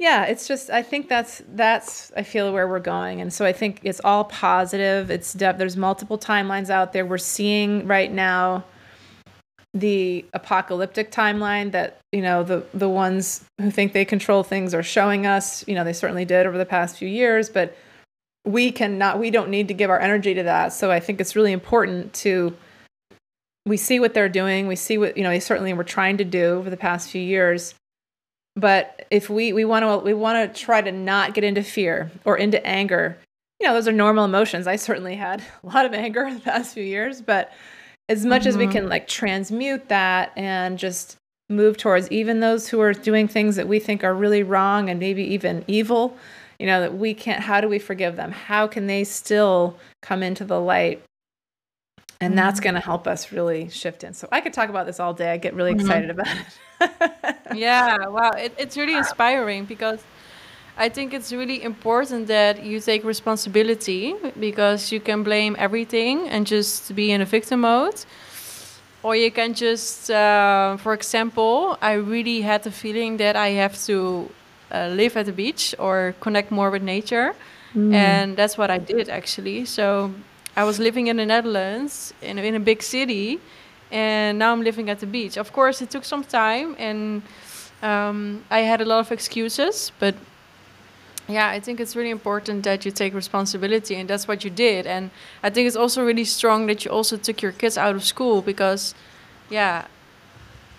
[0.00, 3.20] yeah, it's just, I think that's, that's, I feel where we're going.
[3.20, 5.10] And so I think it's all positive.
[5.10, 7.06] It's, there's multiple timelines out there.
[7.06, 8.64] We're seeing right now
[9.74, 14.84] the apocalyptic timeline that you know the the ones who think they control things are
[14.84, 17.76] showing us you know they certainly did over the past few years but
[18.44, 20.72] we cannot we don't need to give our energy to that.
[20.72, 22.54] So i think it's really important to
[23.66, 26.24] we see what they're doing we see what you know they certainly were trying to
[26.24, 27.74] do over the past few years.
[28.56, 32.12] But if we we want to we want to try to not get into fear
[32.24, 33.18] or into anger
[33.60, 34.68] you know those are normal emotions.
[34.68, 37.52] I certainly had a lot of anger in the past few years but
[38.08, 38.48] as much mm-hmm.
[38.48, 38.90] as we can mm-hmm.
[38.90, 41.16] like transmute that and just
[41.48, 44.98] move towards even those who are doing things that we think are really wrong and
[44.98, 46.16] maybe even evil
[46.58, 50.22] you know that we can't how do we forgive them how can they still come
[50.22, 51.02] into the light
[52.20, 52.36] and mm-hmm.
[52.36, 55.12] that's going to help us really shift in so i could talk about this all
[55.12, 55.80] day i get really mm-hmm.
[55.80, 56.28] excited about
[56.80, 60.02] it yeah wow it, it's really inspiring because
[60.76, 66.46] I think it's really important that you take responsibility because you can blame everything and
[66.46, 68.04] just be in a victim mode.
[69.04, 73.80] Or you can just, uh, for example, I really had the feeling that I have
[73.84, 74.30] to
[74.72, 77.34] uh, live at the beach or connect more with nature.
[77.74, 77.92] Mm.
[77.92, 79.66] And that's what I did actually.
[79.66, 80.12] So
[80.56, 83.40] I was living in the Netherlands in, in a big city,
[83.92, 85.36] and now I'm living at the beach.
[85.36, 87.22] Of course, it took some time and
[87.82, 90.14] um, I had a lot of excuses, but
[91.28, 94.86] yeah i think it's really important that you take responsibility and that's what you did.
[94.86, 95.10] And
[95.42, 98.42] i think it's also really strong that you also took your kids out of school
[98.42, 98.94] because
[99.50, 99.86] yeah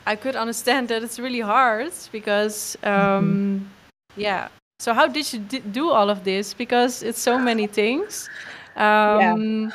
[0.05, 4.21] i could understand that it's really hard because um, mm-hmm.
[4.21, 4.49] yeah.
[4.79, 6.53] So how did you do all of this?
[6.53, 8.29] Because it's so many things.
[8.75, 8.83] Um,
[9.21, 9.69] yeah.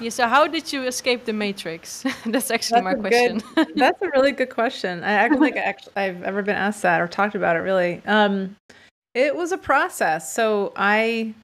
[0.00, 2.04] yeah so how did you escape the matrix?
[2.26, 5.04] That's actually that's my question good, that's a really good question.
[5.04, 8.02] I actually like actually i've ever been asked that or talked about it really.
[8.06, 8.56] Um,
[9.14, 10.32] it was a process.
[10.32, 11.34] So I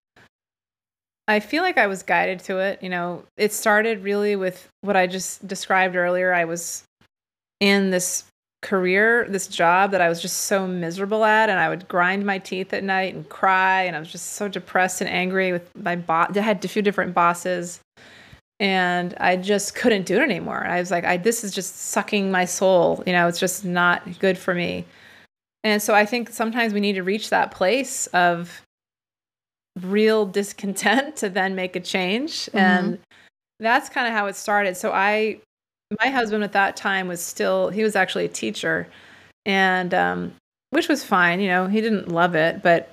[1.28, 2.82] I feel like I was guided to it.
[2.82, 6.32] You know, it started really with what I just described earlier.
[6.32, 6.82] I was
[7.60, 8.24] in this
[8.62, 12.38] career, this job that I was just so miserable at, and I would grind my
[12.38, 15.96] teeth at night and cry, and I was just so depressed and angry with my
[15.96, 16.36] boss.
[16.36, 17.80] I had a few different bosses,
[18.58, 20.66] and I just couldn't do it anymore.
[20.66, 23.04] I was like, I this is just sucking my soul.
[23.06, 24.84] You know, it's just not good for me.
[25.62, 28.62] And so I think sometimes we need to reach that place of
[29.80, 32.46] real discontent to then make a change.
[32.46, 32.58] Mm-hmm.
[32.58, 32.98] And
[33.58, 34.76] that's kind of how it started.
[34.76, 35.40] So I
[36.00, 38.86] my husband at that time was still he was actually a teacher,
[39.44, 40.32] and um,
[40.70, 41.40] which was fine.
[41.40, 42.92] You know, he didn't love it, but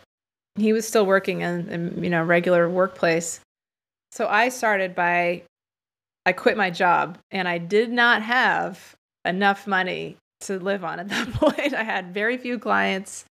[0.55, 3.39] he was still working in, in you know regular workplace.
[4.11, 5.43] So I started by
[6.25, 8.95] I quit my job, and I did not have
[9.25, 11.73] enough money to live on at that point.
[11.73, 13.25] I had very few clients.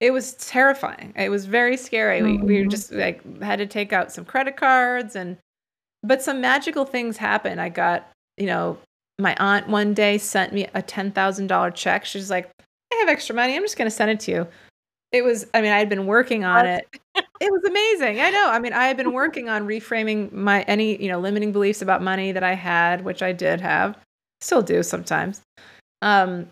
[0.00, 1.12] It was terrifying.
[1.16, 2.20] It was very scary.
[2.20, 2.44] Mm-hmm.
[2.44, 5.36] We, we just like had to take out some credit cards and
[6.02, 7.60] but some magical things happened.
[7.60, 8.78] I got, you know,
[9.18, 12.04] my aunt one day sent me a $10,000 check.
[12.04, 12.50] She's like,
[12.92, 13.54] I have extra money.
[13.54, 14.48] I'm just going to send it to you.
[15.12, 16.86] It was, I mean, I had been working on it.
[17.14, 18.20] It was amazing.
[18.20, 18.50] I know.
[18.50, 22.02] I mean, I had been working on reframing my any, you know, limiting beliefs about
[22.02, 23.98] money that I had, which I did have,
[24.40, 25.42] still do sometimes.
[26.02, 26.50] Um,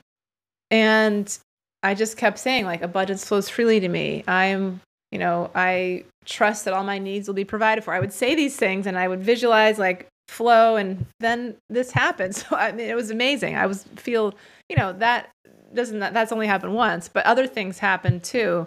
[0.70, 1.38] and
[1.82, 4.24] I just kept saying, like, abundance flows freely to me.
[4.26, 4.80] I'm,
[5.10, 7.92] you know, I trust that all my needs will be provided for.
[7.92, 12.36] I would say these things and I would visualize like flow and then this happened.
[12.50, 13.56] So I mean it was amazing.
[13.56, 14.34] I was feel,
[14.68, 15.30] you know, that
[15.74, 18.66] doesn't that, that's only happened once, but other things happened too.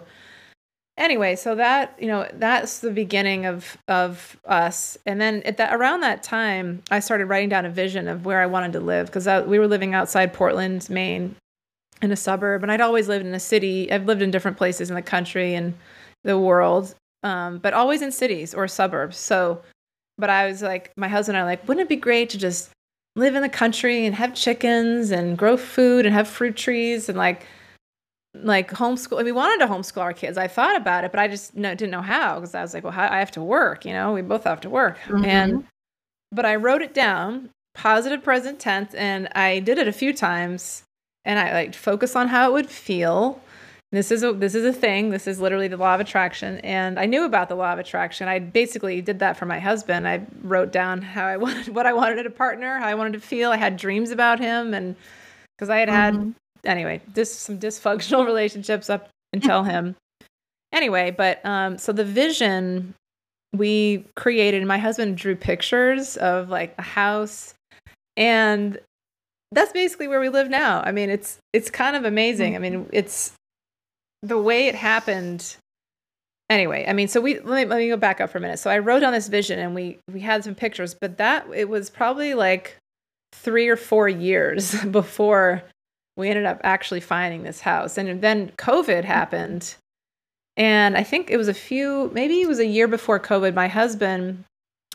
[0.96, 4.96] Anyway, so that, you know, that's the beginning of of us.
[5.06, 8.40] And then at that around that time, I started writing down a vision of where
[8.40, 11.34] I wanted to live because we were living outside Portland, Maine,
[12.00, 13.90] in a suburb, and I'd always lived in a city.
[13.90, 15.74] I've lived in different places in the country and
[16.22, 19.16] the world, um, but always in cities or suburbs.
[19.16, 19.62] So,
[20.16, 22.70] but I was like, my husband and I like, wouldn't it be great to just
[23.16, 27.18] live in the country and have chickens and grow food and have fruit trees and
[27.18, 27.46] like,
[28.34, 29.22] like homeschool.
[29.24, 30.36] We wanted to homeschool our kids.
[30.36, 32.84] I thought about it, but I just no, didn't know how because I was like,
[32.84, 33.84] well, how, I have to work.
[33.84, 34.98] You know, we both have to work.
[35.06, 35.24] Mm-hmm.
[35.24, 35.66] And
[36.32, 40.82] but I wrote it down, positive present tense, and I did it a few times.
[41.24, 43.40] And I like focus on how it would feel
[43.94, 45.10] this is a this is a thing.
[45.10, 46.58] This is literally the law of attraction.
[46.58, 48.26] And I knew about the law of attraction.
[48.26, 50.08] I basically did that for my husband.
[50.08, 53.12] I wrote down how I wanted what I wanted in a partner, how I wanted
[53.12, 53.52] to feel.
[53.52, 54.96] I had dreams about him and
[55.56, 56.18] because I had mm-hmm.
[56.18, 56.34] had
[56.64, 59.96] anyway, this some dysfunctional relationships up until him.
[60.72, 62.94] Anyway, but um so the vision
[63.52, 67.54] we created my husband drew pictures of like a house
[68.16, 68.78] and
[69.52, 70.82] that's basically where we live now.
[70.84, 72.56] I mean, it's it's kind of amazing.
[72.56, 73.32] I mean, it's
[74.22, 75.56] the way it happened
[76.50, 78.58] anyway i mean so we let me, let me go back up for a minute
[78.58, 81.68] so i wrote down this vision and we we had some pictures but that it
[81.68, 82.76] was probably like
[83.32, 85.62] three or four years before
[86.16, 89.74] we ended up actually finding this house and then covid happened
[90.56, 93.68] and i think it was a few maybe it was a year before covid my
[93.68, 94.44] husband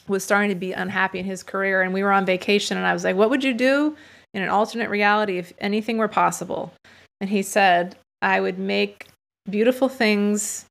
[0.08, 2.94] was starting to be unhappy in his career and we were on vacation and i
[2.94, 3.96] was like what would you do
[4.34, 6.74] in an alternate reality if anything were possible
[7.22, 9.08] and he said i would make
[9.50, 10.66] beautiful things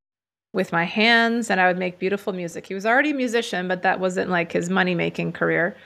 [0.53, 2.67] with my hands and I would make beautiful music.
[2.67, 5.77] He was already a musician, but that wasn't like his money making career.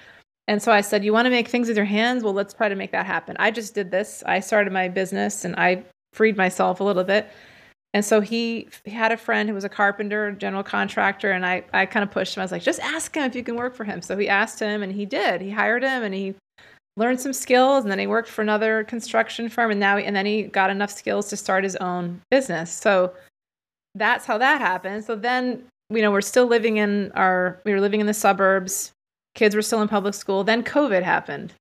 [0.48, 2.24] And so I said, You want to make things with your hands?
[2.24, 3.36] Well, let's try to make that happen.
[3.38, 4.22] I just did this.
[4.26, 7.30] I started my business and I freed myself a little bit.
[7.94, 11.62] And so he, he had a friend who was a carpenter, general contractor, and I,
[11.74, 12.40] I kind of pushed him.
[12.40, 14.00] I was like, just ask him if you can work for him.
[14.00, 15.42] So he asked him and he did.
[15.42, 16.34] He hired him and he
[16.96, 20.26] learned some skills and then he worked for another construction firm and now and then
[20.26, 23.12] he got enough skills to start his own business so
[23.94, 27.80] that's how that happened so then you know we're still living in our we were
[27.80, 28.92] living in the suburbs
[29.34, 31.52] kids were still in public school then covid happened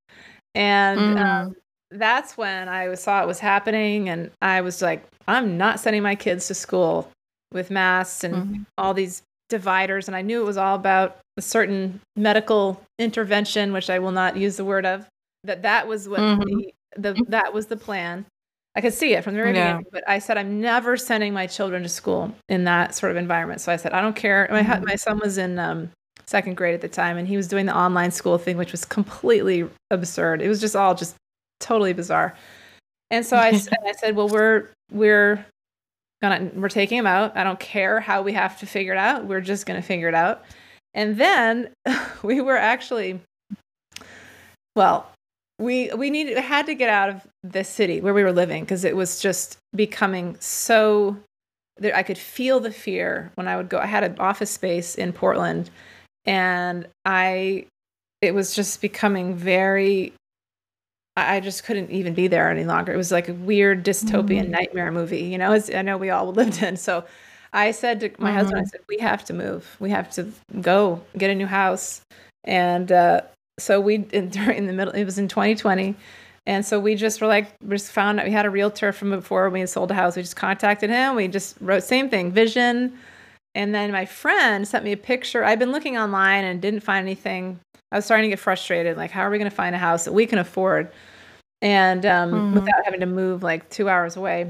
[0.55, 1.22] and mm.
[1.22, 1.55] um,
[1.91, 6.15] that's when i saw it was happening and i was like i'm not sending my
[6.15, 7.09] kids to school
[7.51, 8.65] with masks and mm.
[8.78, 13.89] all these dividers and i knew it was all about a certain medical intervention which
[13.89, 15.05] i will not use the word of
[15.43, 16.59] that that was what mm-hmm.
[16.97, 18.26] the, the that was the plan.
[18.74, 19.74] I could see it from the very yeah.
[19.74, 23.17] beginning, but I said I'm never sending my children to school in that sort of
[23.17, 23.59] environment.
[23.61, 24.47] So I said I don't care.
[24.49, 24.86] My mm-hmm.
[24.86, 25.89] my son was in um,
[26.32, 28.86] second grade at the time, and he was doing the online school thing, which was
[28.86, 30.41] completely absurd.
[30.41, 31.15] It was just all just
[31.59, 32.36] totally bizarre.
[33.11, 35.45] And so I said, I said, well, we're we're
[36.21, 37.38] gonna we're taking him out.
[37.38, 39.25] I don't care how we have to figure it out.
[39.25, 40.43] We're just gonna figure it out.
[40.93, 41.69] And then
[42.23, 43.19] we were actually,
[44.75, 45.11] well,
[45.59, 48.84] we we needed had to get out of the city where we were living because
[48.84, 51.17] it was just becoming so
[51.77, 54.95] there I could feel the fear when I would go I had an office space
[54.95, 55.69] in Portland
[56.26, 57.65] and I
[58.22, 60.13] it was just becoming very
[61.17, 62.93] I just couldn't even be there any longer.
[62.93, 64.51] It was like a weird dystopian mm-hmm.
[64.51, 66.78] nightmare movie, you know, as I know we all lived in.
[66.78, 67.03] So
[67.51, 68.38] I said to my mm-hmm.
[68.38, 68.69] husband, I mm-hmm.
[68.69, 69.76] said, we have to move.
[69.82, 72.01] We have to go get a new house.
[72.45, 73.22] And uh,
[73.59, 75.95] so we during the middle it was in 2020
[76.47, 79.11] and so we just were like we just found out we had a realtor from
[79.11, 82.32] before we had sold a house we just contacted him we just wrote same thing
[82.32, 82.97] vision
[83.56, 87.06] and then my friend sent me a picture i've been looking online and didn't find
[87.06, 87.60] anything
[87.91, 88.97] I was starting to get frustrated.
[88.97, 90.91] Like, how are we going to find a house that we can afford,
[91.62, 92.54] and um, mm-hmm.
[92.56, 94.49] without having to move like two hours away?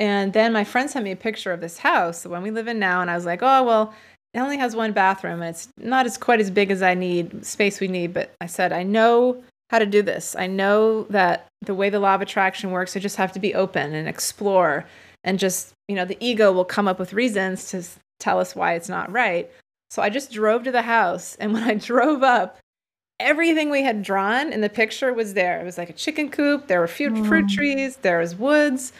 [0.00, 2.66] And then my friend sent me a picture of this house, the one we live
[2.66, 3.94] in now, and I was like, oh well,
[4.34, 7.46] it only has one bathroom, and it's not as quite as big as I need
[7.46, 8.12] space we need.
[8.12, 10.34] But I said, I know how to do this.
[10.36, 13.54] I know that the way the law of attraction works, I just have to be
[13.54, 14.84] open and explore
[15.24, 17.82] and just, you know, the ego will come up with reasons to
[18.22, 19.50] tell us why it's not right.
[19.90, 21.36] So I just drove to the house.
[21.36, 22.58] And when I drove up,
[23.20, 25.60] everything we had drawn in the picture was there.
[25.60, 27.26] It was like a chicken coop, there were fruit, mm.
[27.26, 28.92] fruit trees, there was woods.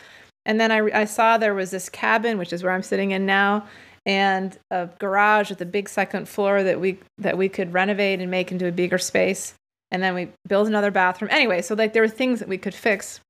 [0.45, 3.27] And then I, I saw there was this cabin, which is where I'm sitting in
[3.27, 3.67] now,
[4.05, 8.29] and a garage with a big second floor that we that we could renovate and
[8.29, 9.55] make into a bigger space
[9.93, 11.31] and then we built another bathroom.
[11.31, 13.21] Anyway, so like there were things that we could fix.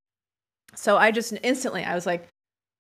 [0.75, 2.29] So I just instantly I was like,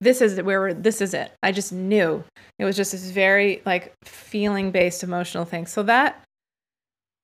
[0.03, 1.33] this is where we're, this is it.
[1.43, 2.25] I just knew
[2.59, 5.67] it was just this very like feeling based emotional thing.
[5.67, 6.23] So that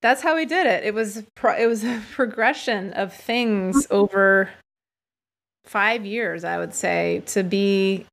[0.01, 0.85] that's how we did it.
[0.85, 4.51] It was pro- it was a progression of things over
[5.65, 8.07] five years, I would say, to be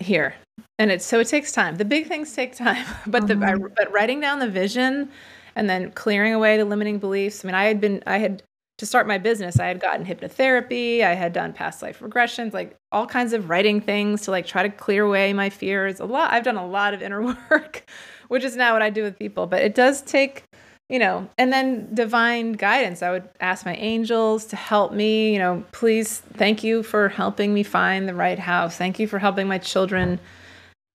[0.00, 0.34] here.
[0.80, 1.76] And it's so it takes time.
[1.76, 3.66] The big things take time, but the I, mm-hmm.
[3.76, 5.10] but writing down the vision
[5.54, 7.44] and then clearing away the limiting beliefs.
[7.44, 8.42] I mean, I had been, I had,
[8.78, 12.76] to start my business, I had gotten hypnotherapy, I had done past life regressions, like
[12.92, 15.98] all kinds of writing things to like try to clear away my fears.
[15.98, 17.20] A lot, I've done a lot of inner
[17.50, 17.84] work,
[18.28, 20.44] which is now what I do with people, but it does take,
[20.88, 23.02] you know, and then divine guidance.
[23.02, 27.52] I would ask my angels to help me, you know, please, thank you for helping
[27.52, 28.76] me find the right house.
[28.76, 30.20] Thank you for helping my children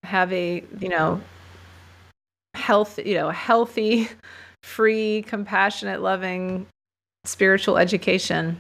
[0.04, 1.20] have a, you know,
[2.54, 4.08] health, you know, healthy
[4.64, 6.66] free, compassionate, loving
[7.26, 8.60] spiritual education.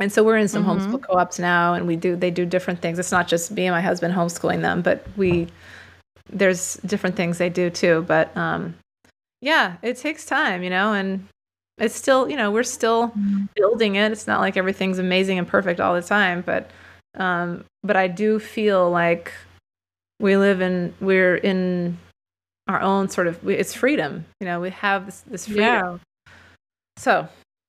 [0.00, 0.92] And so we're in some mm-hmm.
[0.92, 2.98] homeschool co-ops now and we do they do different things.
[2.98, 5.48] It's not just me and my husband homeschooling them, but we
[6.30, 8.04] there's different things they do too.
[8.08, 8.74] But um
[9.40, 11.28] yeah, it takes time, you know, and
[11.78, 13.44] it's still, you know, we're still mm-hmm.
[13.54, 14.10] building it.
[14.10, 16.70] It's not like everything's amazing and perfect all the time, but
[17.16, 19.32] um but I do feel like
[20.18, 21.98] we live in we're in
[22.68, 25.62] our own sort of it's freedom you know we have this, this freedom
[26.26, 26.32] yeah.
[26.96, 27.28] so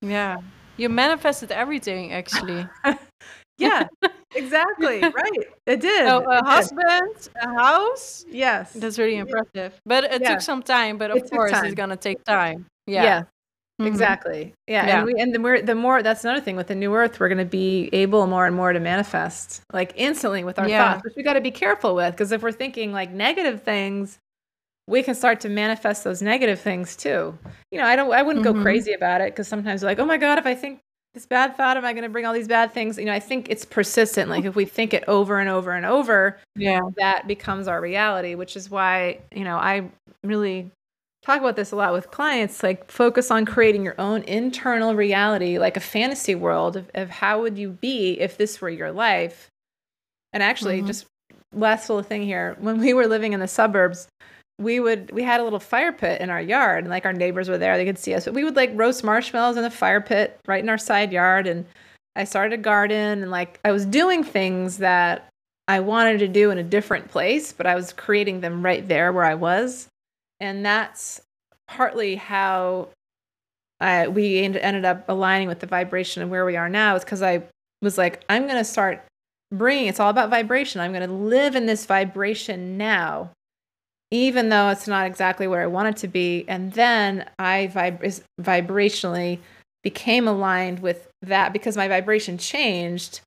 [0.09, 0.37] yeah
[0.77, 2.67] you manifested everything actually
[3.57, 3.87] yeah
[4.35, 7.29] exactly right it did so a it husband did.
[7.41, 10.31] a house yes that's really impressive but it yeah.
[10.31, 13.23] took some time but of it course it's gonna take time yeah, yeah.
[13.81, 13.87] Mm-hmm.
[13.87, 14.53] Exactly.
[14.67, 14.87] Yeah.
[14.87, 14.97] yeah.
[14.97, 17.27] And we and the more the more that's another thing with the new earth, we're
[17.27, 20.93] gonna be able more and more to manifest like instantly with our yeah.
[20.93, 22.13] thoughts, which we gotta be careful with.
[22.13, 24.17] Because if we're thinking like negative things,
[24.87, 27.37] we can start to manifest those negative things too.
[27.71, 28.57] You know, I don't I wouldn't mm-hmm.
[28.57, 30.79] go crazy about it because sometimes like, oh my God, if I think
[31.13, 32.97] this bad thought, am I gonna bring all these bad things?
[32.97, 34.29] You know, I think it's persistent.
[34.29, 38.35] Like if we think it over and over and over, yeah, that becomes our reality,
[38.35, 39.89] which is why, you know, I
[40.23, 40.71] really
[41.23, 45.57] talk about this a lot with clients, like focus on creating your own internal reality,
[45.57, 49.49] like a fantasy world of, of how would you be if this were your life.
[50.33, 50.87] And actually, mm-hmm.
[50.87, 51.05] just
[51.53, 54.07] last little thing here, when we were living in the suburbs,
[54.57, 57.49] we would we had a little fire pit in our yard and like our neighbors
[57.49, 60.01] were there they could see us but we would like roast marshmallows in the fire
[60.01, 61.65] pit right in our side yard and
[62.15, 65.27] i started a garden and like i was doing things that
[65.67, 69.11] i wanted to do in a different place but i was creating them right there
[69.11, 69.89] where i was
[70.39, 71.21] and that's
[71.67, 72.87] partly how
[73.81, 77.21] I, we ended up aligning with the vibration of where we are now is because
[77.21, 77.43] i
[77.81, 79.03] was like i'm going to start
[79.51, 83.31] bringing it's all about vibration i'm going to live in this vibration now
[84.15, 86.45] even though it's not exactly where I want it to be.
[86.47, 89.39] And then I vib- vibrationally
[89.83, 93.19] became aligned with that because my vibration changed.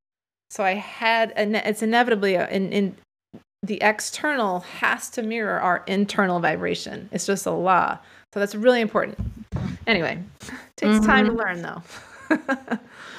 [0.50, 2.96] So I had, a, it's inevitably a, in, in
[3.62, 7.10] the external has to mirror our internal vibration.
[7.12, 7.98] It's just a law.
[8.32, 9.18] So that's really important.
[9.86, 10.22] Anyway,
[10.76, 11.04] takes mm-hmm.
[11.04, 11.82] time to learn though.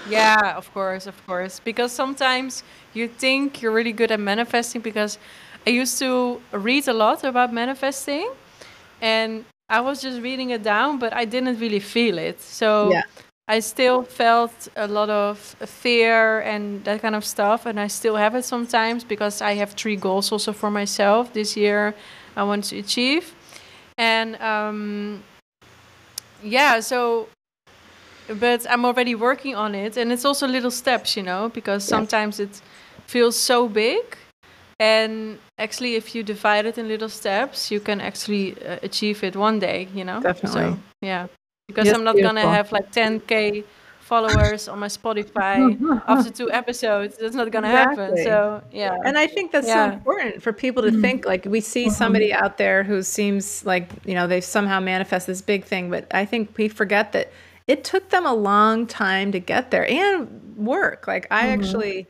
[0.09, 1.59] yeah, of course, of course.
[1.63, 2.63] Because sometimes
[2.93, 5.19] you think you're really good at manifesting because
[5.69, 8.27] I used to read a lot about manifesting,
[9.01, 12.41] and I was just reading it down, but I didn't really feel it.
[12.41, 13.03] So yeah.
[13.47, 15.37] I still felt a lot of
[15.83, 19.73] fear and that kind of stuff, and I still have it sometimes because I have
[19.73, 21.93] three goals also for myself this year.
[22.35, 23.35] I want to achieve,
[23.95, 25.21] and um,
[26.41, 27.27] yeah, so
[28.39, 32.39] but I'm already working on it, and it's also little steps, you know, because sometimes
[32.39, 32.59] it
[33.05, 34.17] feels so big
[34.79, 39.35] and actually if you divide it in little steps you can actually uh, achieve it
[39.35, 41.27] one day you know definitely so, yeah
[41.67, 42.35] because yes, i'm not beautiful.
[42.35, 43.63] gonna have like 10k
[44.09, 45.55] followers on my Spotify
[46.07, 47.15] after two episodes.
[47.17, 48.03] That's not gonna exactly.
[48.03, 48.23] happen.
[48.23, 48.97] So yeah.
[49.05, 49.89] And I think that's yeah.
[49.89, 51.01] so important for people to mm-hmm.
[51.01, 52.01] think like we see mm-hmm.
[52.01, 56.07] somebody out there who seems like, you know, they've somehow manifest this big thing, but
[56.11, 57.31] I think we forget that
[57.67, 61.07] it took them a long time to get there and work.
[61.07, 61.61] Like I mm-hmm.
[61.61, 62.07] actually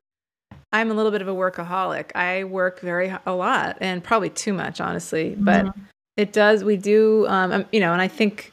[0.71, 2.15] I'm a little bit of a workaholic.
[2.15, 5.35] I work very a lot and probably too much, honestly.
[5.37, 5.81] But mm-hmm.
[6.17, 6.63] it does.
[6.63, 8.51] We do, um, um, you know, and I think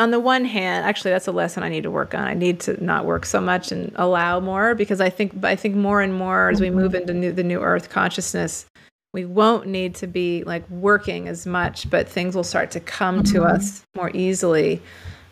[0.00, 2.24] on the one hand, actually, that's a lesson I need to work on.
[2.24, 5.76] I need to not work so much and allow more because I think I think
[5.76, 7.02] more and more as we move mm-hmm.
[7.02, 8.66] into new, the new Earth consciousness,
[9.12, 13.22] we won't need to be like working as much, but things will start to come
[13.24, 13.56] to mm-hmm.
[13.56, 14.80] us more easily.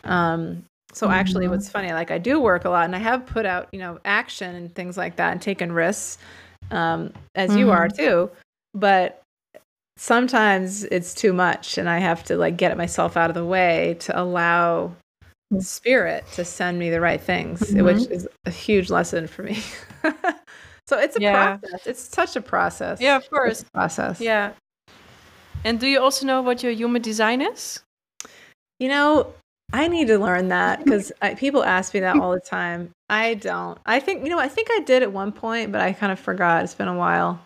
[0.04, 0.64] Um,
[0.98, 1.52] so actually, mm-hmm.
[1.52, 4.00] what's funny, like I do work a lot, and I have put out, you know,
[4.04, 6.18] action and things like that, and taken risks,
[6.72, 7.60] um, as mm-hmm.
[7.60, 8.02] you are mm-hmm.
[8.02, 8.30] too.
[8.74, 9.22] But
[9.96, 13.96] sometimes it's too much, and I have to like get myself out of the way
[14.00, 14.92] to allow
[15.54, 15.62] mm.
[15.62, 17.84] spirit to send me the right things, mm-hmm.
[17.84, 19.62] which is a huge lesson for me.
[20.88, 21.58] so it's a yeah.
[21.58, 21.86] process.
[21.86, 23.00] It's such a process.
[23.00, 23.64] Yeah, of course.
[23.72, 24.20] process.
[24.20, 24.50] Yeah.
[25.62, 27.84] And do you also know what your human design is?
[28.80, 29.32] You know,
[29.72, 32.90] I need to learn that because people ask me that all the time.
[33.10, 33.78] I don't.
[33.84, 34.38] I think you know.
[34.38, 36.64] I think I did at one point, but I kind of forgot.
[36.64, 37.40] It's been a while.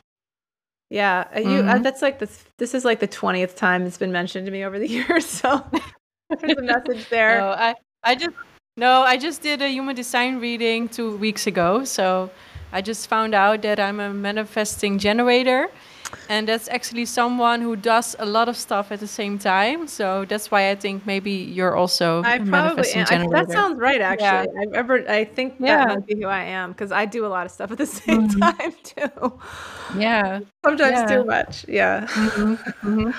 [0.88, 1.48] Yeah, uh, you.
[1.48, 1.82] Uh, mm-hmm.
[1.82, 2.44] That's like this.
[2.58, 5.26] This is like the twentieth time it's been mentioned to me over the years.
[5.26, 5.64] So
[6.40, 7.38] there's a message there.
[7.40, 8.36] No, I I just
[8.76, 9.02] no.
[9.02, 11.82] I just did a human design reading two weeks ago.
[11.82, 12.30] So
[12.72, 15.70] I just found out that I'm a manifesting generator
[16.28, 19.86] and that's actually someone who does a lot of stuff at the same time.
[19.86, 23.30] So that's why I think maybe you're also I probably am.
[23.30, 24.00] that sounds right.
[24.00, 24.62] Actually, yeah.
[24.62, 25.86] I've ever I think yeah.
[25.86, 27.86] that might be who I am because I do a lot of stuff at the
[28.00, 28.40] same mm-hmm.
[28.40, 29.40] time too.
[29.98, 31.06] Yeah, sometimes yeah.
[31.06, 31.64] too much.
[31.68, 32.06] Yeah.
[32.06, 32.54] Mm-hmm.
[32.88, 33.10] Mm-hmm.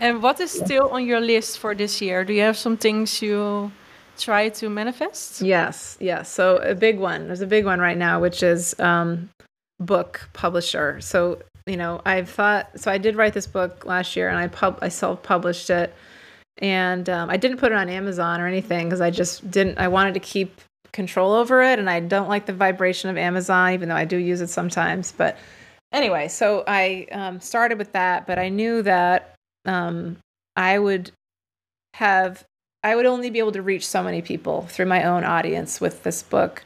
[0.00, 2.24] And what is still on your list for this year?
[2.24, 3.70] Do you have some things you
[4.18, 5.42] try to manifest?
[5.42, 6.30] Yes, yes.
[6.30, 7.26] So a big one.
[7.26, 9.28] There's a big one right now, which is um,
[9.78, 11.00] book publisher.
[11.00, 12.90] So you know, I've thought so.
[12.90, 15.94] I did write this book last year, and I pub I self published it,
[16.58, 19.78] and um, I didn't put it on Amazon or anything because I just didn't.
[19.78, 20.60] I wanted to keep
[20.92, 24.16] control over it, and I don't like the vibration of Amazon, even though I do
[24.16, 25.12] use it sometimes.
[25.12, 25.38] But
[25.92, 30.16] anyway, so I um, started with that, but I knew that um,
[30.56, 31.12] I would
[31.94, 32.44] have
[32.82, 36.02] I would only be able to reach so many people through my own audience with
[36.02, 36.64] this book.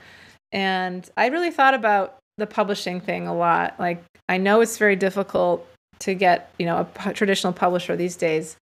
[0.50, 3.78] And I really thought about the publishing thing a lot.
[3.78, 5.66] Like I know it's very difficult
[6.00, 8.56] to get, you know, a p- traditional publisher these days.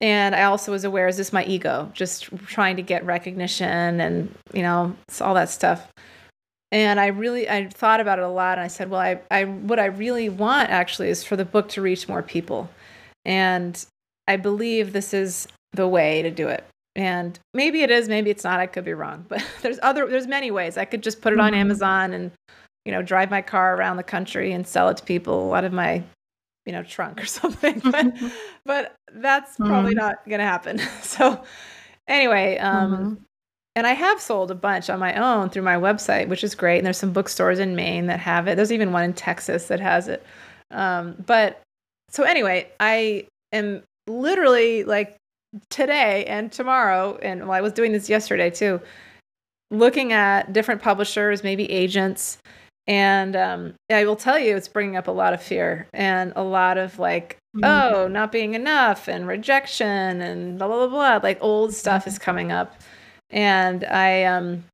[0.00, 1.90] And I also was aware, is this my ego?
[1.94, 5.90] Just trying to get recognition and, you know, all that stuff.
[6.70, 8.58] And I really, I thought about it a lot.
[8.58, 11.68] And I said, well, I, I, what I really want actually is for the book
[11.70, 12.68] to reach more people.
[13.24, 13.84] And
[14.28, 16.64] I believe this is the way to do it.
[16.94, 18.60] And maybe it is, maybe it's not.
[18.60, 20.76] I could be wrong, but there's other, there's many ways.
[20.76, 21.60] I could just put it on mm-hmm.
[21.60, 22.30] Amazon and
[22.86, 25.72] you know, drive my car around the country and sell it to people out of
[25.72, 26.02] my,
[26.64, 27.80] you know, trunk or something.
[27.84, 28.14] but,
[28.64, 29.66] but that's mm-hmm.
[29.66, 30.78] probably not going to happen.
[31.02, 31.42] so
[32.06, 33.14] anyway, um, mm-hmm.
[33.74, 36.78] and I have sold a bunch on my own through my website, which is great.
[36.78, 38.54] And there's some bookstores in Maine that have it.
[38.54, 40.24] There's even one in Texas that has it.
[40.70, 41.60] Um, but
[42.10, 45.16] so anyway, I am literally like
[45.70, 48.80] today and tomorrow, and well, I was doing this yesterday too,
[49.72, 52.38] looking at different publishers, maybe agents,
[52.86, 56.44] and um, I will tell you, it's bringing up a lot of fear and a
[56.44, 57.64] lot of like, mm-hmm.
[57.64, 61.20] oh, not being enough and rejection and blah, blah, blah, blah.
[61.22, 62.10] Like old stuff mm-hmm.
[62.10, 62.80] is coming up.
[63.30, 64.64] And I, um,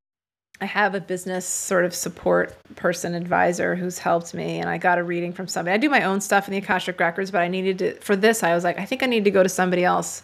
[0.61, 4.99] I have a business sort of support person advisor who's helped me, and I got
[4.99, 5.73] a reading from somebody.
[5.73, 8.43] I do my own stuff in the Akashic Records, but I needed to, for this,
[8.43, 10.21] I was like, I think I need to go to somebody else.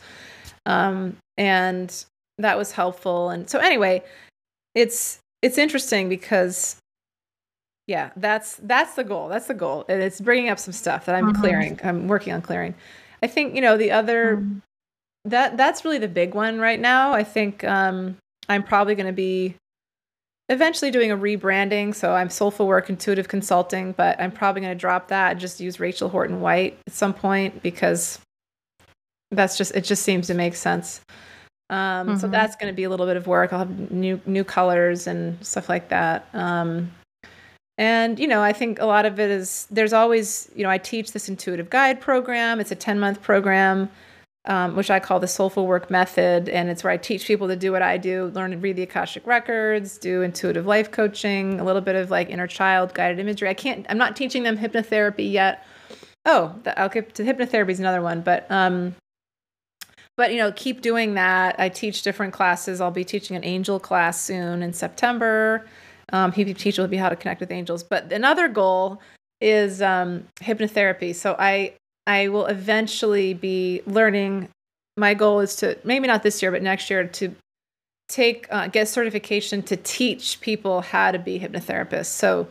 [0.68, 2.06] Um, and
[2.38, 3.32] that was helpful.
[3.32, 4.04] And so, anyway,
[4.76, 6.78] it's, it's interesting because
[7.90, 11.16] yeah that's that's the goal that's the goal and it's bringing up some stuff that
[11.16, 11.42] i'm mm-hmm.
[11.42, 12.76] clearing i'm working on clearing
[13.24, 14.60] i think you know the other mm-hmm.
[15.26, 18.16] that that's really the big one right now i think um
[18.48, 19.56] i'm probably going to be
[20.50, 24.80] eventually doing a rebranding so i'm soulful work intuitive consulting but i'm probably going to
[24.80, 28.20] drop that and just use rachel horton white at some point because
[29.32, 31.02] that's just it just seems to make sense
[31.72, 32.18] um, mm-hmm.
[32.18, 35.08] so that's going to be a little bit of work i'll have new new colors
[35.08, 36.92] and stuff like that um,
[37.80, 40.78] and, you know, I think a lot of it is there's always, you know, I
[40.78, 42.60] teach this intuitive guide program.
[42.60, 43.90] It's a 10 month program,
[44.44, 46.50] um, which I call the Soulful Work Method.
[46.50, 48.84] And it's where I teach people to do what I do learn to read the
[48.84, 53.48] Akashic Records, do intuitive life coaching, a little bit of like inner child guided imagery.
[53.48, 55.66] I can't, I'm not teaching them hypnotherapy yet.
[56.26, 58.20] Oh, the, I'll get to hypnotherapy is another one.
[58.20, 58.94] But, um,
[60.18, 61.58] but you know, keep doing that.
[61.58, 62.82] I teach different classes.
[62.82, 65.66] I'll be teaching an angel class soon in September.
[66.12, 67.84] Um, he teach will be how to connect with angels.
[67.84, 69.02] But another goal
[69.42, 71.16] is um, hypnotherapy.
[71.16, 71.74] So I
[72.08, 74.50] I will eventually be learning.
[74.98, 77.36] My goal is to maybe not this year, but next year to
[78.10, 82.08] take uh, get certification to teach people how to be hypnotherapists.
[82.08, 82.48] So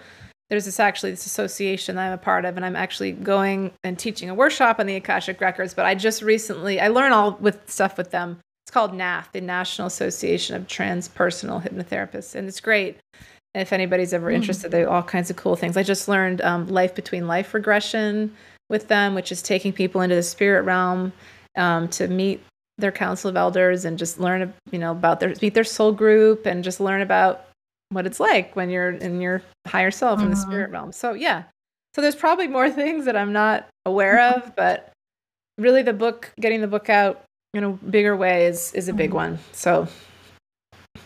[0.48, 3.98] there's this actually this association that I'm a part of, and I'm actually going and
[3.98, 5.74] teaching a workshop on the Akashic Records.
[5.74, 8.38] But I just recently I learn all with stuff with them.
[8.64, 12.98] It's called NATH, the National Association of Transpersonal Hypnotherapists, and it's great.
[13.54, 14.34] If anybody's ever mm.
[14.34, 15.76] interested, they all kinds of cool things.
[15.76, 18.34] I just learned um, life between life regression
[18.68, 21.12] with them, which is taking people into the spirit realm
[21.56, 22.42] um, to meet
[22.76, 26.46] their council of elders and just learn, you know, about their meet their soul group
[26.46, 27.46] and just learn about
[27.90, 30.26] what it's like when you're in your higher self mm-hmm.
[30.26, 30.50] in the mm-hmm.
[30.50, 30.92] spirit realm.
[30.92, 31.44] So yeah.
[31.94, 34.92] So there's probably more things that I'm not aware of, but
[35.58, 37.24] really the book getting the book out
[37.54, 39.16] in a bigger way is is a big mm-hmm.
[39.16, 39.38] one.
[39.52, 39.88] So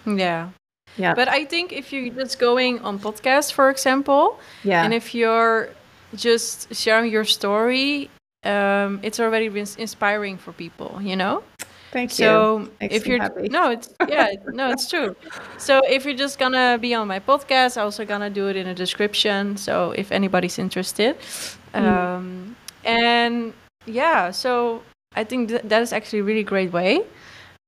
[0.06, 0.50] yeah.
[0.96, 1.14] Yeah.
[1.14, 5.70] But I think if you're just going on podcast, for example, yeah, and if you're
[6.14, 8.10] just sharing your story,
[8.44, 11.42] um, it's already been inspiring for people, you know?
[11.92, 12.24] Thank you.
[12.24, 13.48] So if you're happy.
[13.50, 15.14] no, it's yeah, no, it's true.
[15.58, 18.66] So if you're just gonna be on my podcast, I'm also gonna do it in
[18.66, 19.58] a description.
[19.58, 21.18] So if anybody's interested,
[21.74, 21.82] mm.
[21.82, 23.52] um, and
[23.84, 24.82] yeah, so
[25.14, 27.04] I think th- that is actually a really great way.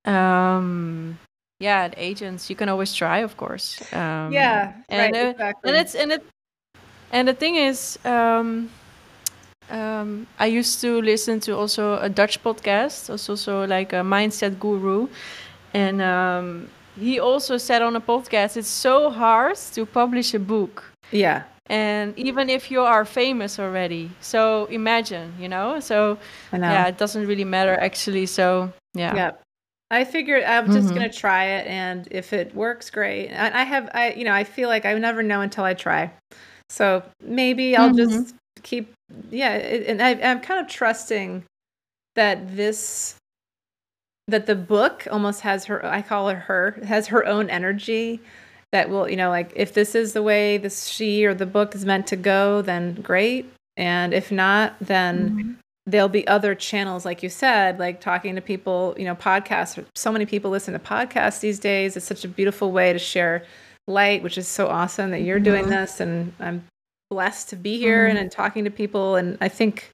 [0.06, 1.18] Um,
[1.64, 3.80] yeah, agents, you can always try, of course.
[3.92, 5.70] Um, yeah, and right, uh, exactly.
[5.70, 6.22] and it's and it
[7.10, 7.98] and the thing is.
[8.04, 8.70] Um,
[9.70, 14.60] um, I used to listen to also a Dutch podcast, also, so like a mindset
[14.60, 15.08] guru,
[15.72, 16.68] and um,
[17.00, 20.84] he also said on a podcast, it's so hard to publish a book.
[21.10, 21.44] Yeah.
[21.70, 25.80] And even if you are famous already, so imagine, you know.
[25.80, 26.18] So
[26.52, 26.58] know.
[26.58, 28.26] yeah, it doesn't really matter actually.
[28.26, 29.16] So yeah.
[29.16, 29.30] Yeah.
[29.90, 30.94] I figured I'm just mm-hmm.
[30.94, 33.30] gonna try it, and if it works, great.
[33.30, 36.10] I, I have, I you know, I feel like I never know until I try.
[36.68, 38.22] So maybe I'll mm-hmm.
[38.22, 38.92] just keep
[39.30, 41.44] yeah and I, i'm kind of trusting
[42.16, 43.16] that this
[44.26, 48.20] that the book almost has her i call her her has her own energy
[48.72, 51.74] that will you know like if this is the way this she or the book
[51.74, 55.52] is meant to go then great and if not then mm-hmm.
[55.86, 60.10] There'll be other channels like you said like talking to people you know podcasts so
[60.10, 63.44] many people listen to podcasts these days it's such a beautiful way to share
[63.86, 65.72] light which is so awesome that you're doing mm-hmm.
[65.72, 66.64] this and i'm
[67.14, 68.10] blessed to be here mm-hmm.
[68.10, 69.16] and, and talking to people.
[69.16, 69.90] And I think,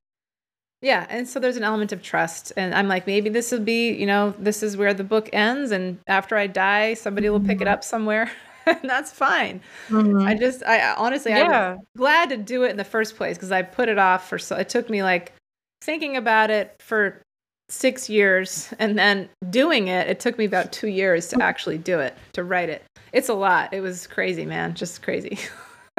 [0.80, 1.06] yeah.
[1.10, 2.52] And so there's an element of trust.
[2.56, 5.70] And I'm like, maybe this will be, you know, this is where the book ends.
[5.70, 7.74] And after I die, somebody will pick it mm-hmm.
[7.74, 8.30] up somewhere.
[8.66, 9.60] and that's fine.
[9.88, 10.26] Mm-hmm.
[10.26, 11.72] I just, I honestly, yeah.
[11.72, 14.38] I'm glad to do it in the first place because I put it off for
[14.38, 15.32] so, it took me like
[15.80, 17.22] thinking about it for
[17.68, 22.00] six years and then doing it it took me about two years to actually do
[22.00, 25.38] it to write it it's a lot it was crazy man just crazy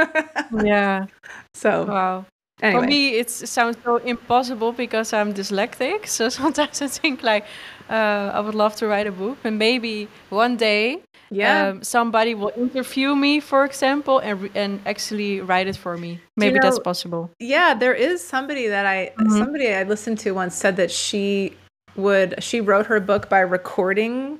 [0.63, 1.05] yeah.
[1.53, 2.25] So wow.
[2.61, 2.81] Anyway.
[2.81, 6.05] For me, it sounds so impossible because I'm dyslexic.
[6.17, 7.45] So sometimes I think like
[7.89, 11.01] uh, I would love to write a book, and maybe one day,
[11.31, 16.19] yeah, um, somebody will interview me, for example, and and actually write it for me.
[16.35, 17.31] Maybe you know, that's possible.
[17.39, 19.37] Yeah, there is somebody that I mm-hmm.
[19.37, 21.55] somebody I listened to once said that she
[21.95, 24.39] would she wrote her book by recording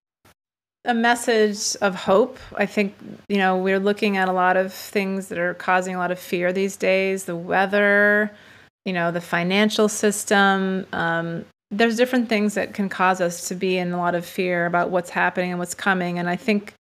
[0.85, 2.37] a message of hope.
[2.57, 2.95] I think,
[3.29, 6.19] you know, we're looking at a lot of things that are causing a lot of
[6.19, 8.31] fear these days the weather,
[8.85, 11.45] you know, the financial system, um,
[11.77, 14.89] there's different things that can cause us to be in a lot of fear about
[14.89, 16.19] what's happening and what's coming.
[16.19, 16.73] And I think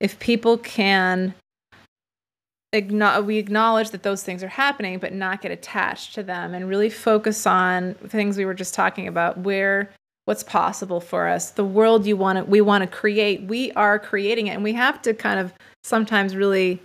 [0.00, 1.34] if people can
[3.24, 6.90] we acknowledge that those things are happening, but not get attached to them and really
[6.90, 9.90] focus on things we were just talking about, where
[10.26, 13.42] what's possible for us, the world you want to we want to create.
[13.44, 15.52] We are creating it, and we have to kind of
[15.82, 16.82] sometimes really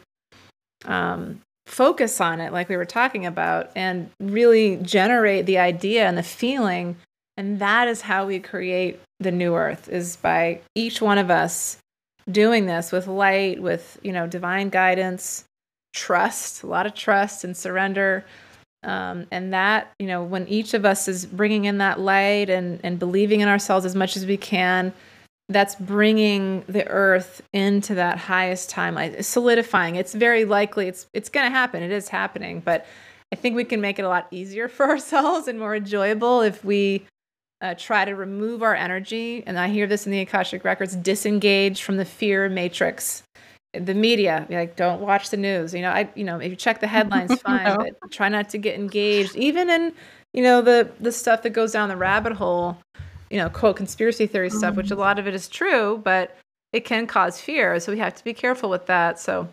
[0.85, 6.17] um, focus on it, like we were talking about, and really generate the idea and
[6.17, 6.95] the feeling
[7.37, 11.77] And that is how we create the new earth is by each one of us
[12.29, 15.45] doing this with light, with, you know, divine guidance,
[15.93, 18.25] trust, a lot of trust and surrender.
[18.83, 22.79] Um, and that, you know, when each of us is bringing in that light and,
[22.83, 24.91] and believing in ourselves as much as we can,
[25.51, 29.95] that's bringing the earth into that highest timeline, solidifying.
[29.95, 31.83] It's very likely it's it's going to happen.
[31.83, 32.85] It is happening, but
[33.31, 36.63] I think we can make it a lot easier for ourselves and more enjoyable if
[36.63, 37.05] we
[37.61, 39.43] uh, try to remove our energy.
[39.45, 43.23] And I hear this in the Akashic records: disengage from the fear matrix.
[43.73, 45.73] The media, like, don't watch the news.
[45.73, 47.77] You know, I, you know, if you check the headlines, fine, no.
[47.77, 49.93] but try not to get engaged, even in,
[50.33, 52.77] you know, the the stuff that goes down the rabbit hole
[53.31, 54.57] you know, quote conspiracy theory mm-hmm.
[54.57, 54.99] stuff, which a mm-hmm.
[54.99, 56.37] lot of it is true, but
[56.73, 57.79] it can cause fear.
[57.79, 59.19] So we have to be careful with that.
[59.19, 59.47] So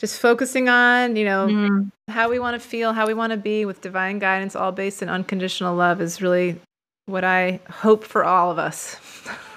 [0.00, 2.12] just focusing on, you know, mm-hmm.
[2.12, 5.00] how we want to feel, how we want to be with divine guidance, all based
[5.00, 6.60] in unconditional love is really
[7.06, 8.96] what I hope for all of us.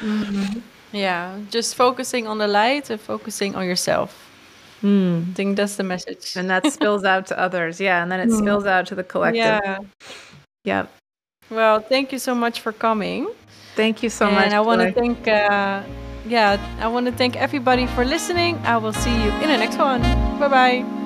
[0.00, 0.60] mm-hmm.
[0.92, 4.28] Yeah, just focusing on the light and focusing on yourself.
[4.82, 5.30] Mm.
[5.30, 6.36] I think that's the message.
[6.36, 7.80] And that spills out to others.
[7.80, 8.02] Yeah.
[8.02, 8.38] And then it mm.
[8.38, 9.36] spills out to the collective.
[9.36, 9.78] Yeah.
[10.64, 10.90] Yep.
[11.50, 13.28] Well, thank you so much for coming.
[13.76, 14.44] Thank you so and much.
[14.46, 15.82] And I want to thank, uh,
[16.26, 18.58] yeah, I want to thank everybody for listening.
[18.64, 20.02] I will see you in the next one.
[20.38, 21.01] Bye bye.